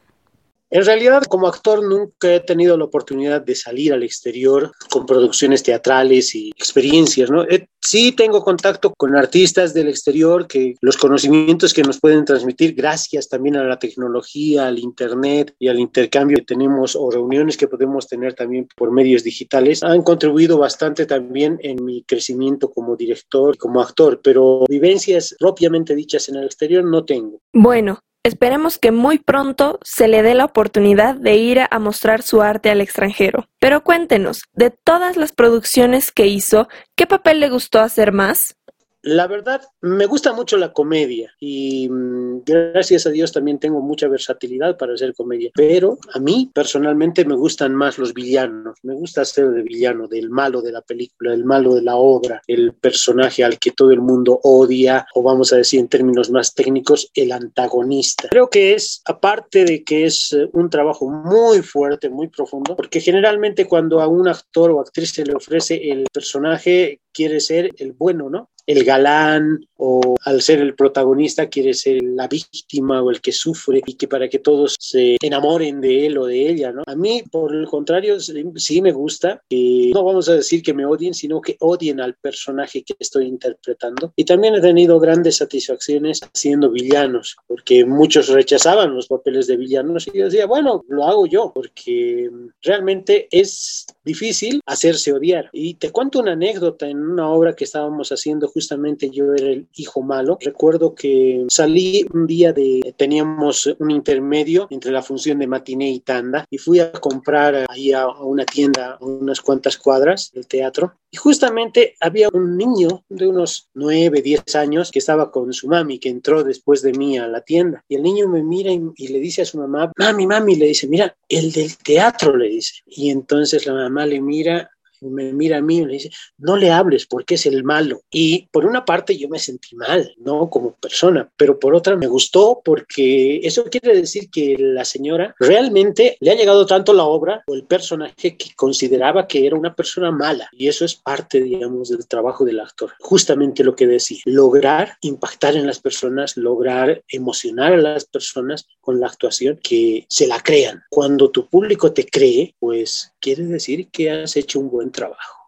[0.75, 5.63] En realidad, como actor, nunca he tenido la oportunidad de salir al exterior con producciones
[5.63, 7.45] teatrales y experiencias, ¿no?
[7.81, 13.29] sí tengo contacto con artistas del exterior que los conocimientos que nos pueden transmitir, gracias
[13.29, 18.09] también a la tecnología, al internet y al intercambio que tenemos o reuniones que podemos
[18.09, 23.81] tener también por medios digitales, han contribuido bastante también en mi crecimiento como director como
[23.81, 27.39] actor, pero vivencias propiamente dichas en el exterior no tengo.
[27.53, 32.41] Bueno, Esperemos que muy pronto se le dé la oportunidad de ir a, mostrar su
[32.41, 33.51] arte al extranjero.
[33.61, 38.57] Pero cuéntenos, de todas las producciones que hizo, ¿qué papel le gustó hacer más?
[39.05, 44.09] La verdad, me gusta mucho la comedia y mm, gracias a Dios también tengo mucha
[44.09, 49.27] versatilidad para hacer comedia, pero a mí personalmente me gustan más los villanos, me gusta
[49.27, 53.45] ser de villano, del malo de la película, del malo de la obra, el personaje
[53.45, 57.33] al que todo el mundo odia o vamos a decir en términos más técnicos, el
[57.33, 58.29] antagonista.
[58.31, 63.01] Creo que es, aparte de que es eh, un trabajo muy fuerte, muy profundo, porque
[63.01, 67.93] generalmente cuando a un actor o actriz se le ofrece el personaje quiere ser el
[67.93, 68.51] bueno, ¿no?
[68.66, 73.83] El galán o al ser el protagonista quiere ser la víctima o el que sufre
[73.85, 76.83] y que para que todos se enamoren de él o de ella, ¿no?
[76.87, 80.87] A mí, por el contrario, sí me gusta que no vamos a decir que me
[80.87, 84.12] odien, sino que odien al personaje que estoy interpretando.
[84.16, 90.07] Y también he tenido grandes satisfacciones haciendo villanos, porque muchos rechazaban los papeles de villanos
[90.07, 92.31] y yo decía, bueno, lo hago yo, porque
[92.62, 95.51] realmente es difícil hacerse odiar.
[95.53, 99.67] Y te cuento una anécdota en una obra que estábamos haciendo justamente yo era el
[99.77, 100.38] hijo malo.
[100.40, 106.01] Recuerdo que salí un día de, teníamos un intermedio entre la función de matiné y
[106.01, 110.95] tanda y fui a comprar ahí a, una tienda a unas cuantas cuadras del teatro
[111.11, 116.01] y justamente había un niño de unos 9, 10 años que estaba con su mami,
[116.01, 117.85] que entró después de mí a la tienda.
[117.88, 120.67] Y el niño me mira y, y, le dice a su mamá, mami, mami, le
[120.67, 122.81] dice, mira, el del teatro, le dice.
[122.87, 124.71] Y entonces la mamá le mira
[125.11, 128.03] me mira a mí y me dice, no le hables porque es el malo.
[128.11, 130.51] Y por una parte yo me sentí mal, ¿no?
[130.51, 136.17] Como persona, pero por otra me gustó porque eso quiere decir que la señora realmente
[136.21, 140.11] le ha llegado tanto la obra o el personaje que consideraba que era una persona
[140.11, 140.49] mala.
[140.53, 142.93] Y eso es parte, digamos, del trabajo del actor.
[143.01, 149.01] Justamente lo que decía, lograr impactar en las personas, lograr emocionar a las personas con
[149.01, 150.83] la actuación que se la crean.
[150.90, 155.47] Cuando tu público te cree, pues quiere decir que has hecho un buen trabajo.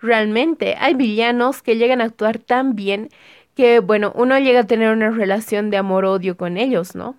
[0.00, 3.08] Realmente hay villanos que llegan a actuar tan bien
[3.54, 7.16] que, bueno, uno llega a tener una relación de amor-odio con ellos, ¿no?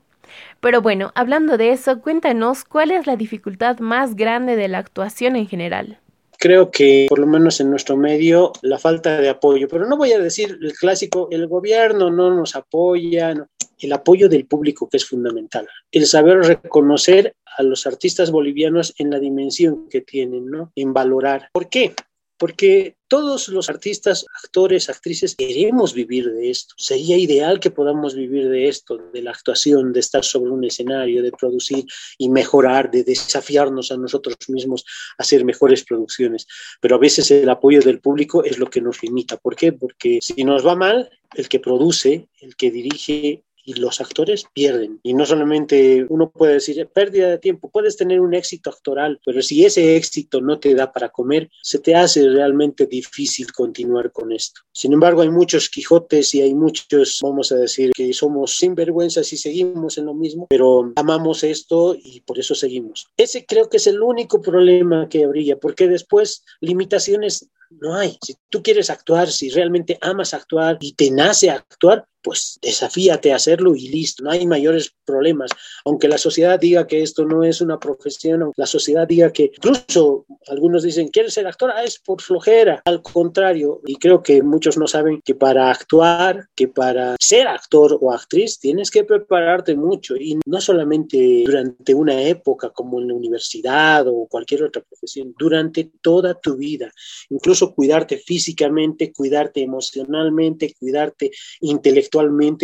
[0.62, 5.36] Pero bueno, hablando de eso, cuéntanos cuál es la dificultad más grande de la actuación
[5.36, 6.00] en general.
[6.42, 10.14] Creo que, por lo menos en nuestro medio, la falta de apoyo, pero no voy
[10.14, 13.34] a decir el clásico, el gobierno no nos apoya,
[13.78, 19.10] el apoyo del público que es fundamental, el saber reconocer a los artistas bolivianos en
[19.10, 20.72] la dimensión que tienen, ¿no?
[20.76, 21.50] En valorar.
[21.52, 21.94] ¿Por qué?
[22.40, 26.74] Porque todos los artistas, actores, actrices queremos vivir de esto.
[26.78, 31.22] Sería ideal que podamos vivir de esto, de la actuación, de estar sobre un escenario,
[31.22, 31.86] de producir
[32.18, 34.86] y mejorar, de desafiarnos a nosotros mismos
[35.18, 36.48] a hacer mejores producciones.
[36.80, 39.38] Pero a veces el apoyo del público es lo que nos limita.
[39.38, 39.74] ¿Por qué?
[39.74, 45.00] Porque si nos va mal, el que produce, el que dirige, y los actores pierden.
[45.04, 49.44] Y no solamente uno puede decir pérdida de tiempo, puedes tener un éxito actoral, pero
[49.44, 54.32] si ese éxito no te da para comer, se te hace realmente difícil continuar con
[54.32, 54.62] esto.
[54.74, 59.38] Sin embargo, hay muchos Quijotes y hay muchos, vamos a decir, que somos sinvergüenzas y
[59.38, 63.08] seguimos en lo mismo, pero amamos esto y por eso seguimos.
[63.18, 68.18] Ese creo que es el único problema que habría, porque después limitaciones no hay.
[68.26, 73.38] Si tú quieres actuar, si realmente amas actuar y te nace actuar, pues desafíate a
[73.38, 75.52] hacerlo y listo, no hay mayores problemas.
[75.86, 79.52] Aunque la sociedad diga que esto no es una profesión, aunque la sociedad diga que
[79.56, 81.72] incluso algunos dicen, ¿quieres ser actor?
[81.74, 82.82] Ah, es por flojera.
[82.86, 87.98] Al contrario, y creo que muchos no saben que para actuar, que para ser actor
[88.00, 93.14] o actriz, tienes que prepararte mucho y no solamente durante una época como en la
[93.14, 96.92] universidad o cualquier otra profesión, durante toda tu vida.
[97.30, 102.09] Incluso cuidarte físicamente, cuidarte emocionalmente, cuidarte intelectualmente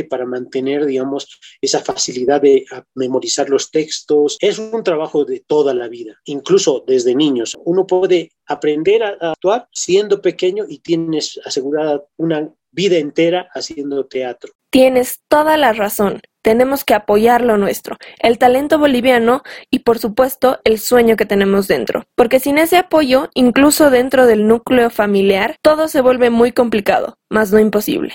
[0.09, 2.65] para mantener, digamos, esa facilidad de
[2.95, 4.37] memorizar los textos.
[4.39, 7.55] Es un trabajo de toda la vida, incluso desde niños.
[7.65, 14.51] Uno puede aprender a, actuar siendo pequeño y tienes asegurada una vida entera haciendo teatro.
[14.69, 16.21] Tienes toda la razón.
[16.41, 19.41] Tenemos que apoyar lo nuestro, el talento boliviano
[19.71, 22.03] y por supuesto el sueño que tenemos dentro.
[22.13, 27.51] Porque sin ese apoyo, incluso dentro del núcleo familiar, todo se vuelve muy complicado, más
[27.51, 28.13] no imposible.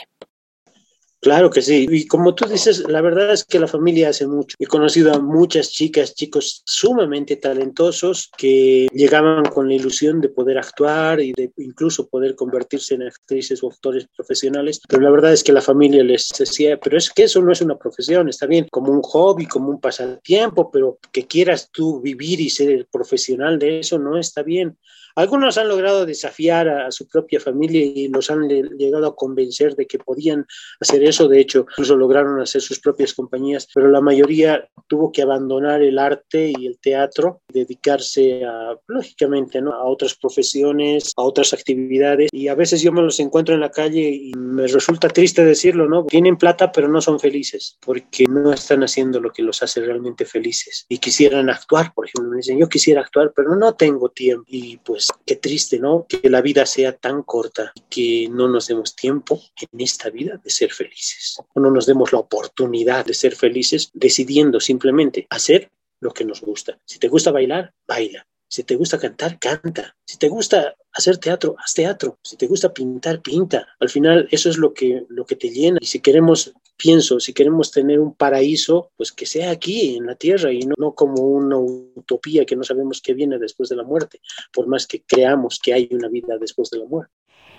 [1.20, 1.86] Claro que sí.
[1.90, 4.56] Y como tú dices, la verdad es que la familia hace mucho.
[4.58, 10.56] He conocido a muchas chicas, chicos sumamente talentosos que llegaban con la ilusión de poder
[10.56, 14.80] actuar y de incluso poder convertirse en actrices o actores profesionales.
[14.88, 17.60] Pero la verdad es que la familia les decía, pero es que eso no es
[17.60, 22.40] una profesión, está bien, como un hobby, como un pasatiempo, pero que quieras tú vivir
[22.40, 24.78] y ser profesional de eso no está bien.
[25.16, 29.86] Algunos han logrado desafiar a, su propia familia y los han llegado a convencer de
[29.86, 30.46] que podían
[30.80, 31.28] hacer eso.
[31.28, 35.98] De hecho, incluso lograron hacer sus propias compañías, pero la mayoría tuvo que abandonar el
[35.98, 39.72] arte y el teatro, dedicarse a, lógicamente, ¿no?
[39.72, 42.28] a otras profesiones, a otras actividades.
[42.32, 45.88] Y a veces yo me los encuentro en la calle y me resulta triste decirlo,
[45.88, 46.04] ¿no?
[46.06, 50.24] Tienen plata, pero no son felices porque no están haciendo lo que los hace realmente
[50.24, 50.86] felices.
[50.88, 54.44] Y quisieran actuar, por ejemplo, me dicen, yo quisiera actuar, pero no tengo tiempo.
[54.46, 56.06] Y pues, qué triste, ¿no?
[56.08, 60.50] Que la vida sea tan corta que no nos demos tiempo en esta vida de
[60.50, 61.38] ser felices.
[61.54, 66.40] O no nos demos la oportunidad de ser felices decidiendo simplemente hacer lo que nos
[66.40, 66.78] gusta.
[66.84, 68.26] Si te gusta bailar, baila.
[68.48, 69.96] Si te gusta cantar, canta.
[70.04, 72.18] Si te gusta hacer teatro, haz teatro.
[72.24, 73.68] Si te gusta pintar, pinta.
[73.78, 75.78] Al final eso es lo que, lo que te llena.
[75.80, 80.14] Y si queremos, pienso, si queremos tener un paraíso, pues que sea aquí, en la
[80.14, 83.84] tierra, y no, no como una utopía que no sabemos qué viene después de la
[83.84, 84.20] muerte,
[84.52, 87.12] por más que creamos que hay una vida después de la muerte.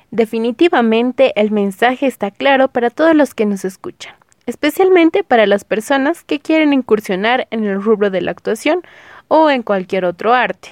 [0.09, 4.15] Definitivamente el mensaje está claro para todos los que nos escuchan,
[4.47, 8.81] especialmente para las personas que quieren incursionar en el rubro de la actuación
[9.27, 10.69] o en cualquier otro arte.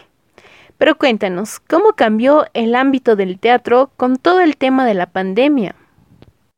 [0.79, 5.75] Pero cuéntanos, ¿cómo cambió el ámbito del teatro con todo el tema de la pandemia?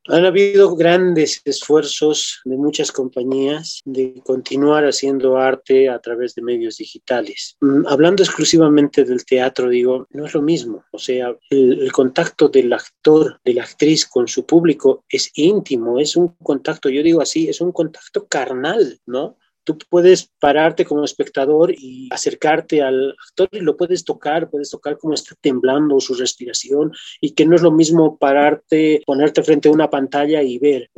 [0.07, 6.77] Han habido grandes esfuerzos de muchas compañías de continuar haciendo arte a través de medios
[6.77, 7.55] digitales.
[7.61, 10.83] Mm, hablando exclusivamente del teatro, digo, no es lo mismo.
[10.91, 15.99] O sea, el, el, contacto del actor, de la actriz con su público es íntimo,
[15.99, 19.37] es un contacto, yo digo así, es un contacto carnal, ¿no?
[19.63, 24.97] Tú puedes pararte como espectador y acercarte al actor y lo puedes tocar, puedes tocar
[24.97, 29.71] cómo está temblando su respiración y que no es lo mismo pararte, ponerte frente a
[29.71, 30.89] una pantalla y ver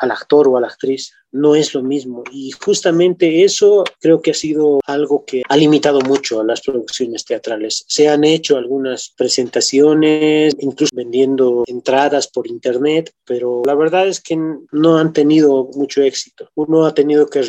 [0.00, 2.24] al actor o a la actriz no es lo mismo.
[2.32, 7.24] Y justamente eso creo que ha sido algo que ha limitado mucho a las producciones
[7.24, 7.84] teatrales.
[7.86, 14.36] Se han hecho algunas presentaciones, incluso vendiendo entradas por internet, pero la verdad es que
[14.36, 16.50] no han tenido mucho éxito.
[16.54, 17.42] Uno ha tenido que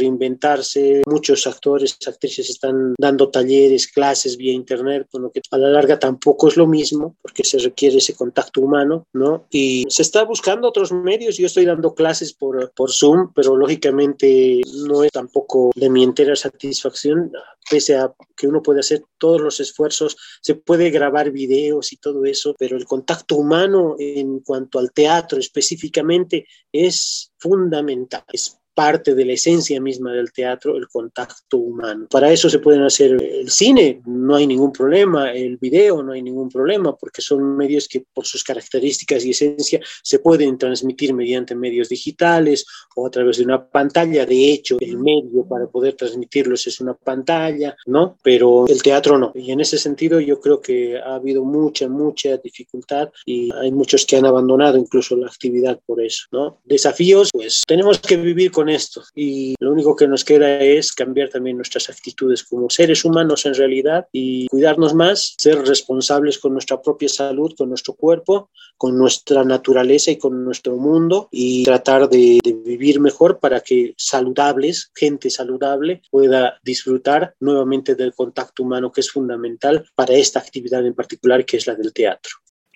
[0.50, 5.70] reinventarse, muchos actores, actrices están dando talleres, clases vía internet, con lo que a la
[5.70, 9.48] larga tampoco es lo mismo, porque se requiere ese contacto humano, ¿no?
[9.52, 11.38] Y se está buscando otros medios.
[11.38, 16.36] Yo estoy dando clases por, por Zoom, pero lógicamente no es tampoco de mi entera
[16.36, 17.32] satisfacción,
[17.70, 22.26] pese a que uno puede hacer todos los esfuerzos, se puede grabar videos y todo
[22.26, 29.26] eso, pero el contacto humano en cuanto al teatro específicamente es fundamental, es parte de
[29.26, 32.08] la esencia misma del teatro, el contacto humano.
[32.10, 36.22] Para eso se pueden hacer el cine, no hay ningún problema, el video, no hay
[36.22, 41.56] ningún problema, porque son medios que por sus características y esencia se pueden transmitir mediante
[41.56, 42.66] medios digitales
[42.96, 44.26] o a través de una pantalla.
[44.26, 48.18] De hecho, el medio para poder transmitirlos es una pantalla, ¿no?
[48.24, 49.34] Pero el teatro no.
[49.36, 54.06] Y en ese sentido yo creo que ha habido mucha, mucha dificultad y hay muchos
[54.06, 56.62] que han abandonado incluso la actividad por eso, ¿no?
[56.64, 61.30] Desafíos, pues tenemos que vivir con esto y lo único que nos queda es cambiar
[61.30, 66.82] también nuestras actitudes como seres humanos en realidad y cuidarnos más, ser responsables con nuestra
[66.82, 72.40] propia salud, con nuestro cuerpo, con nuestra naturaleza y con nuestro mundo y tratar de,
[72.64, 79.12] vivir mejor para que saludables, gente saludable, pueda disfrutar nuevamente del contacto humano que es
[79.12, 82.32] fundamental para esta actividad en particular que es la del teatro.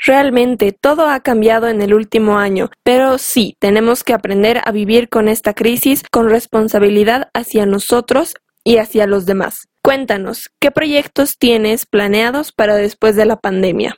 [0.06, 5.08] Realmente todo ha cambiado en el último año, pero sí, tenemos que aprender a vivir
[5.08, 8.34] con esta crisis con responsabilidad hacia nosotros
[8.66, 9.70] y hacia los demás.
[9.82, 13.95] Cuéntanos, ¿qué proyectos tienes planeados para después de la pandemia?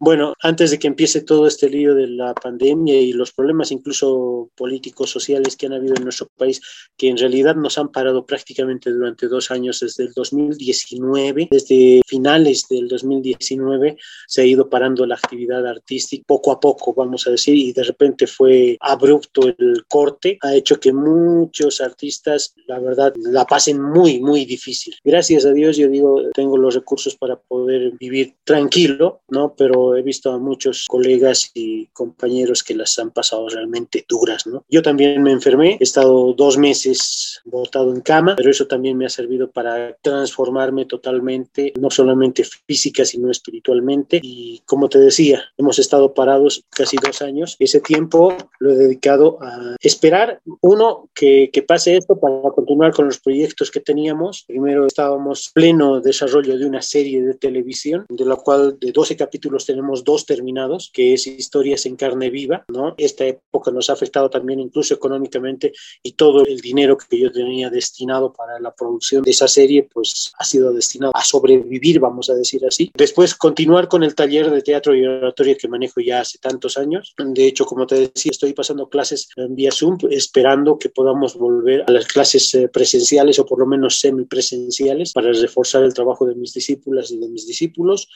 [0.00, 4.50] Bueno, antes de que empiece todo este lío de la pandemia y los problemas incluso
[4.56, 6.60] políticos, sociales que han habido en nuestro país,
[6.96, 12.66] que en realidad nos han parado prácticamente durante dos años, desde el 2019, desde finales
[12.68, 13.96] del 2019
[14.26, 17.82] se ha ido parando la actividad artística poco a poco, vamos a decir, y de
[17.82, 24.20] repente fue abrupto el corte, ha hecho que muchos artistas, la verdad, la pasen muy,
[24.20, 24.94] muy difícil.
[25.02, 29.54] Gracias a Dios, yo digo, tengo los recursos para poder vivir tranquilo, ¿no?
[29.56, 34.64] Pero he visto a muchos colegas y compañeros que las han pasado realmente duras, ¿no?
[34.68, 39.06] Yo también me enfermé, he estado dos meses botado en cama, pero eso también me
[39.06, 44.20] ha servido para transformarme totalmente, no solamente física, sino espiritualmente.
[44.22, 47.56] Y como te decía, hemos estado parados casi dos años.
[47.58, 53.06] Ese tiempo lo he dedicado a esperar, uno, que, que pase esto para continuar con
[53.06, 54.44] los proyectos que teníamos.
[54.46, 59.66] Primero estábamos pleno desarrollo de una serie de televisión, de la cual de 12 capítulos
[59.66, 62.94] tenemos dos terminados, que es Historias en carne viva, ¿no?
[62.98, 65.72] Esta época nos ha afectado también incluso económicamente
[66.02, 70.32] y todo el dinero que yo tenía destinado para la producción de esa serie, pues
[70.38, 72.90] ha sido destinado a sobrevivir, vamos a decir así.
[72.94, 77.14] Después continuar con el taller de teatro y oratoria que manejo ya hace tantos años.
[77.16, 81.84] De hecho, como te decía, estoy pasando clases en vía Zoom, esperando que podamos volver
[81.86, 86.34] a las clases eh, presenciales o por lo menos semipresenciales para reforzar el trabajo de
[86.34, 88.08] mis discípulas y de mis discípulos.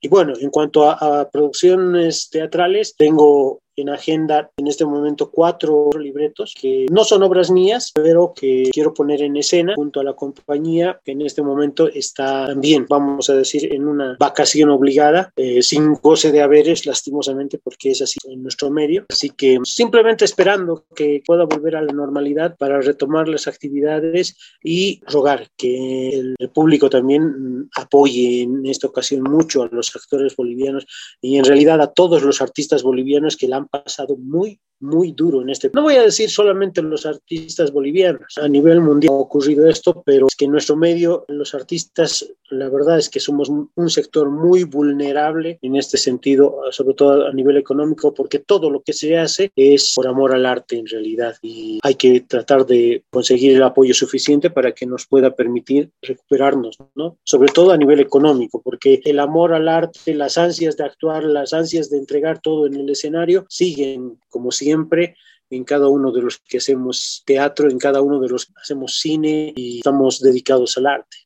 [0.00, 5.90] Y bueno, en cuanto a a, producciones teatrales, tengo en agenda en este momento cuatro
[5.98, 10.14] libretos que no son obras mías, pero que quiero poner en escena junto a la
[10.14, 15.62] compañía que en este momento está también, vamos a decir, en una vacación obligada, eh,
[15.62, 19.06] sin goce de haberes, lastimosamente, porque es así en nuestro medio.
[19.08, 25.00] Así que simplemente esperando que pueda volver a la normalidad para retomar las actividades y
[25.06, 30.86] rogar que el, el público también apoye en esta ocasión mucho a los actores bolivianos
[31.20, 35.42] y en realidad a todos los artistas bolivianos que la han pasado muy, muy duro
[35.42, 35.70] en este.
[35.72, 40.26] No voy a decir solamente los artistas bolivianos, a nivel mundial ha ocurrido esto, pero
[40.26, 44.64] es que en nuestro medio, los artistas, la verdad es que somos un sector muy
[44.64, 49.52] vulnerable en este sentido, sobre todo a nivel económico, porque todo lo que se hace
[49.54, 53.94] es por amor al arte en realidad y hay que tratar de conseguir el apoyo
[53.94, 57.16] suficiente para que nos pueda permitir recuperarnos, ¿no?
[57.24, 61.52] Sobre todo a nivel económico, porque el amor al arte, las ansias de actuar, las
[61.52, 65.16] ansias de entregar todo en el escenario siguen como si siempre
[65.50, 69.00] en cada uno de los que hacemos teatro, en cada uno de los que hacemos
[69.00, 71.16] cine y estamos dedicados al arte.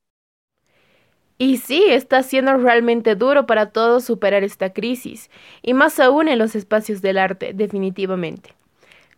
[1.36, 5.30] Y sí, está siendo realmente duro para todos superar esta crisis,
[5.62, 8.54] y más aún en los espacios del arte, definitivamente.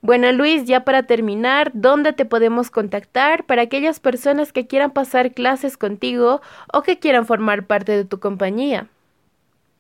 [0.01, 5.35] Bueno, Luis, ya para terminar, ¿dónde te podemos contactar para aquellas personas que quieran pasar
[5.35, 6.41] clases contigo
[6.73, 8.89] o que quieran formar parte de tu compañía?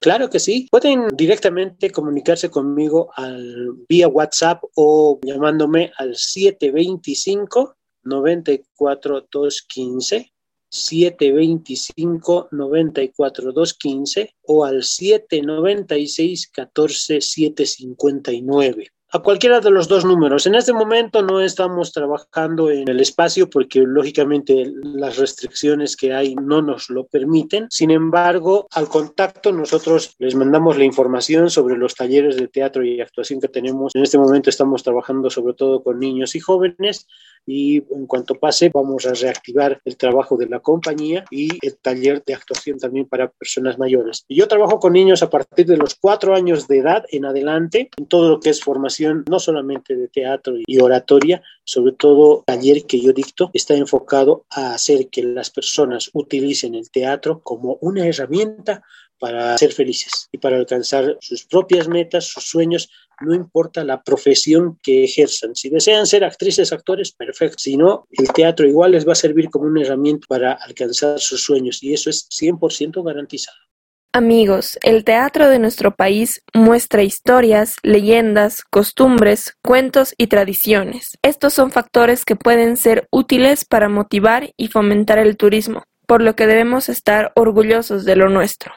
[0.01, 0.68] Claro que sí.
[0.70, 10.32] Pueden directamente comunicarse conmigo al vía WhatsApp o llamándome al 725 94 215
[10.68, 20.46] 725 94 215 o al 796 14 759 a cualquiera de los dos números.
[20.46, 26.34] En este momento no estamos trabajando en el espacio porque lógicamente las restricciones que hay
[26.34, 27.66] no nos lo permiten.
[27.70, 33.00] Sin embargo, al contacto nosotros les mandamos la información sobre los talleres de teatro y
[33.00, 33.94] actuación que tenemos.
[33.94, 37.07] En este momento estamos trabajando sobre todo con niños y jóvenes
[37.47, 42.22] y en cuanto pase vamos a reactivar el trabajo de la compañía y el taller
[42.24, 44.24] de actuación también para personas mayores.
[44.28, 48.07] Yo trabajo con niños a partir de los cuatro años de edad en adelante en
[48.07, 52.84] todo lo que es formación no solamente de teatro y oratoria, sobre todo el taller
[52.86, 58.07] que yo dicto está enfocado a hacer que las personas utilicen el teatro como una
[58.07, 58.82] herramienta
[59.18, 62.90] para ser felices y para alcanzar sus propias metas, sus sueños,
[63.21, 65.55] no importa la profesión que ejerzan.
[65.55, 67.57] Si desean ser actrices, actores, perfecto.
[67.59, 71.43] Si no, el teatro igual les va a servir como una herramienta para alcanzar sus
[71.43, 73.57] sueños y eso es 100% garantizado.
[74.12, 81.19] Amigos, el teatro de nuestro país muestra historias, leyendas, costumbres, cuentos y tradiciones.
[81.21, 86.35] Estos son factores que pueden ser útiles para motivar y fomentar el turismo, por lo
[86.35, 88.73] que debemos estar orgullosos de lo nuestro.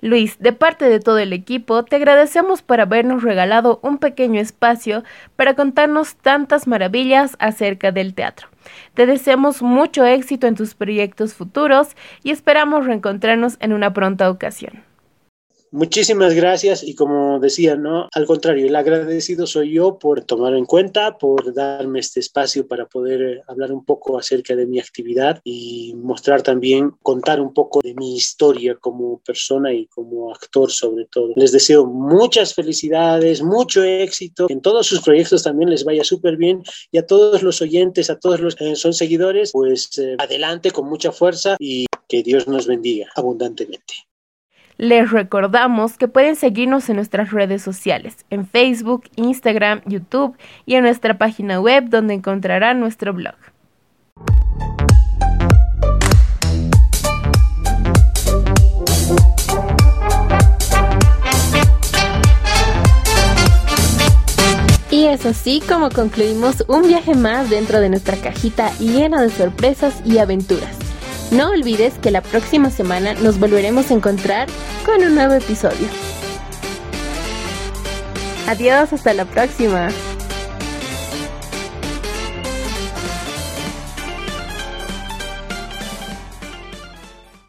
[0.00, 5.04] Luis, de parte de todo el equipo, te agradecemos por habernos regalado un pequeño espacio
[5.36, 8.48] para contarnos tantas maravillas acerca del teatro.
[8.94, 14.82] Te deseamos mucho éxito en tus proyectos futuros y esperamos reencontrarnos en una pronta ocasión.
[15.76, 18.08] Muchísimas gracias y como decía, ¿no?
[18.14, 22.86] Al contrario, el agradecido soy yo por tomar en cuenta, por darme este espacio para
[22.86, 27.80] poder eh, hablar un poco acerca de mi actividad y mostrar también, contar un poco
[27.82, 31.34] de mi historia como persona y como actor sobre todo.
[31.36, 36.62] Les deseo muchas felicidades, mucho éxito, en todos sus proyectos también les vaya súper bien
[36.90, 40.88] y a todos los oyentes, a todos los que son seguidores, pues eh, adelante con
[40.88, 43.92] mucha fuerza y que Dios nos bendiga abundantemente.
[44.78, 50.84] Les recordamos que pueden seguirnos en nuestras redes sociales, en Facebook, Instagram, YouTube y en
[50.84, 53.34] nuestra página web donde encontrarán nuestro blog.
[64.90, 70.00] Y es así como concluimos un viaje más dentro de nuestra cajita llena de sorpresas
[70.04, 70.85] y aventuras.
[71.30, 74.48] No olvides que la próxima semana nos volveremos a encontrar
[74.84, 75.88] con un nuevo episodio.
[78.46, 79.88] Adiós, hasta la próxima.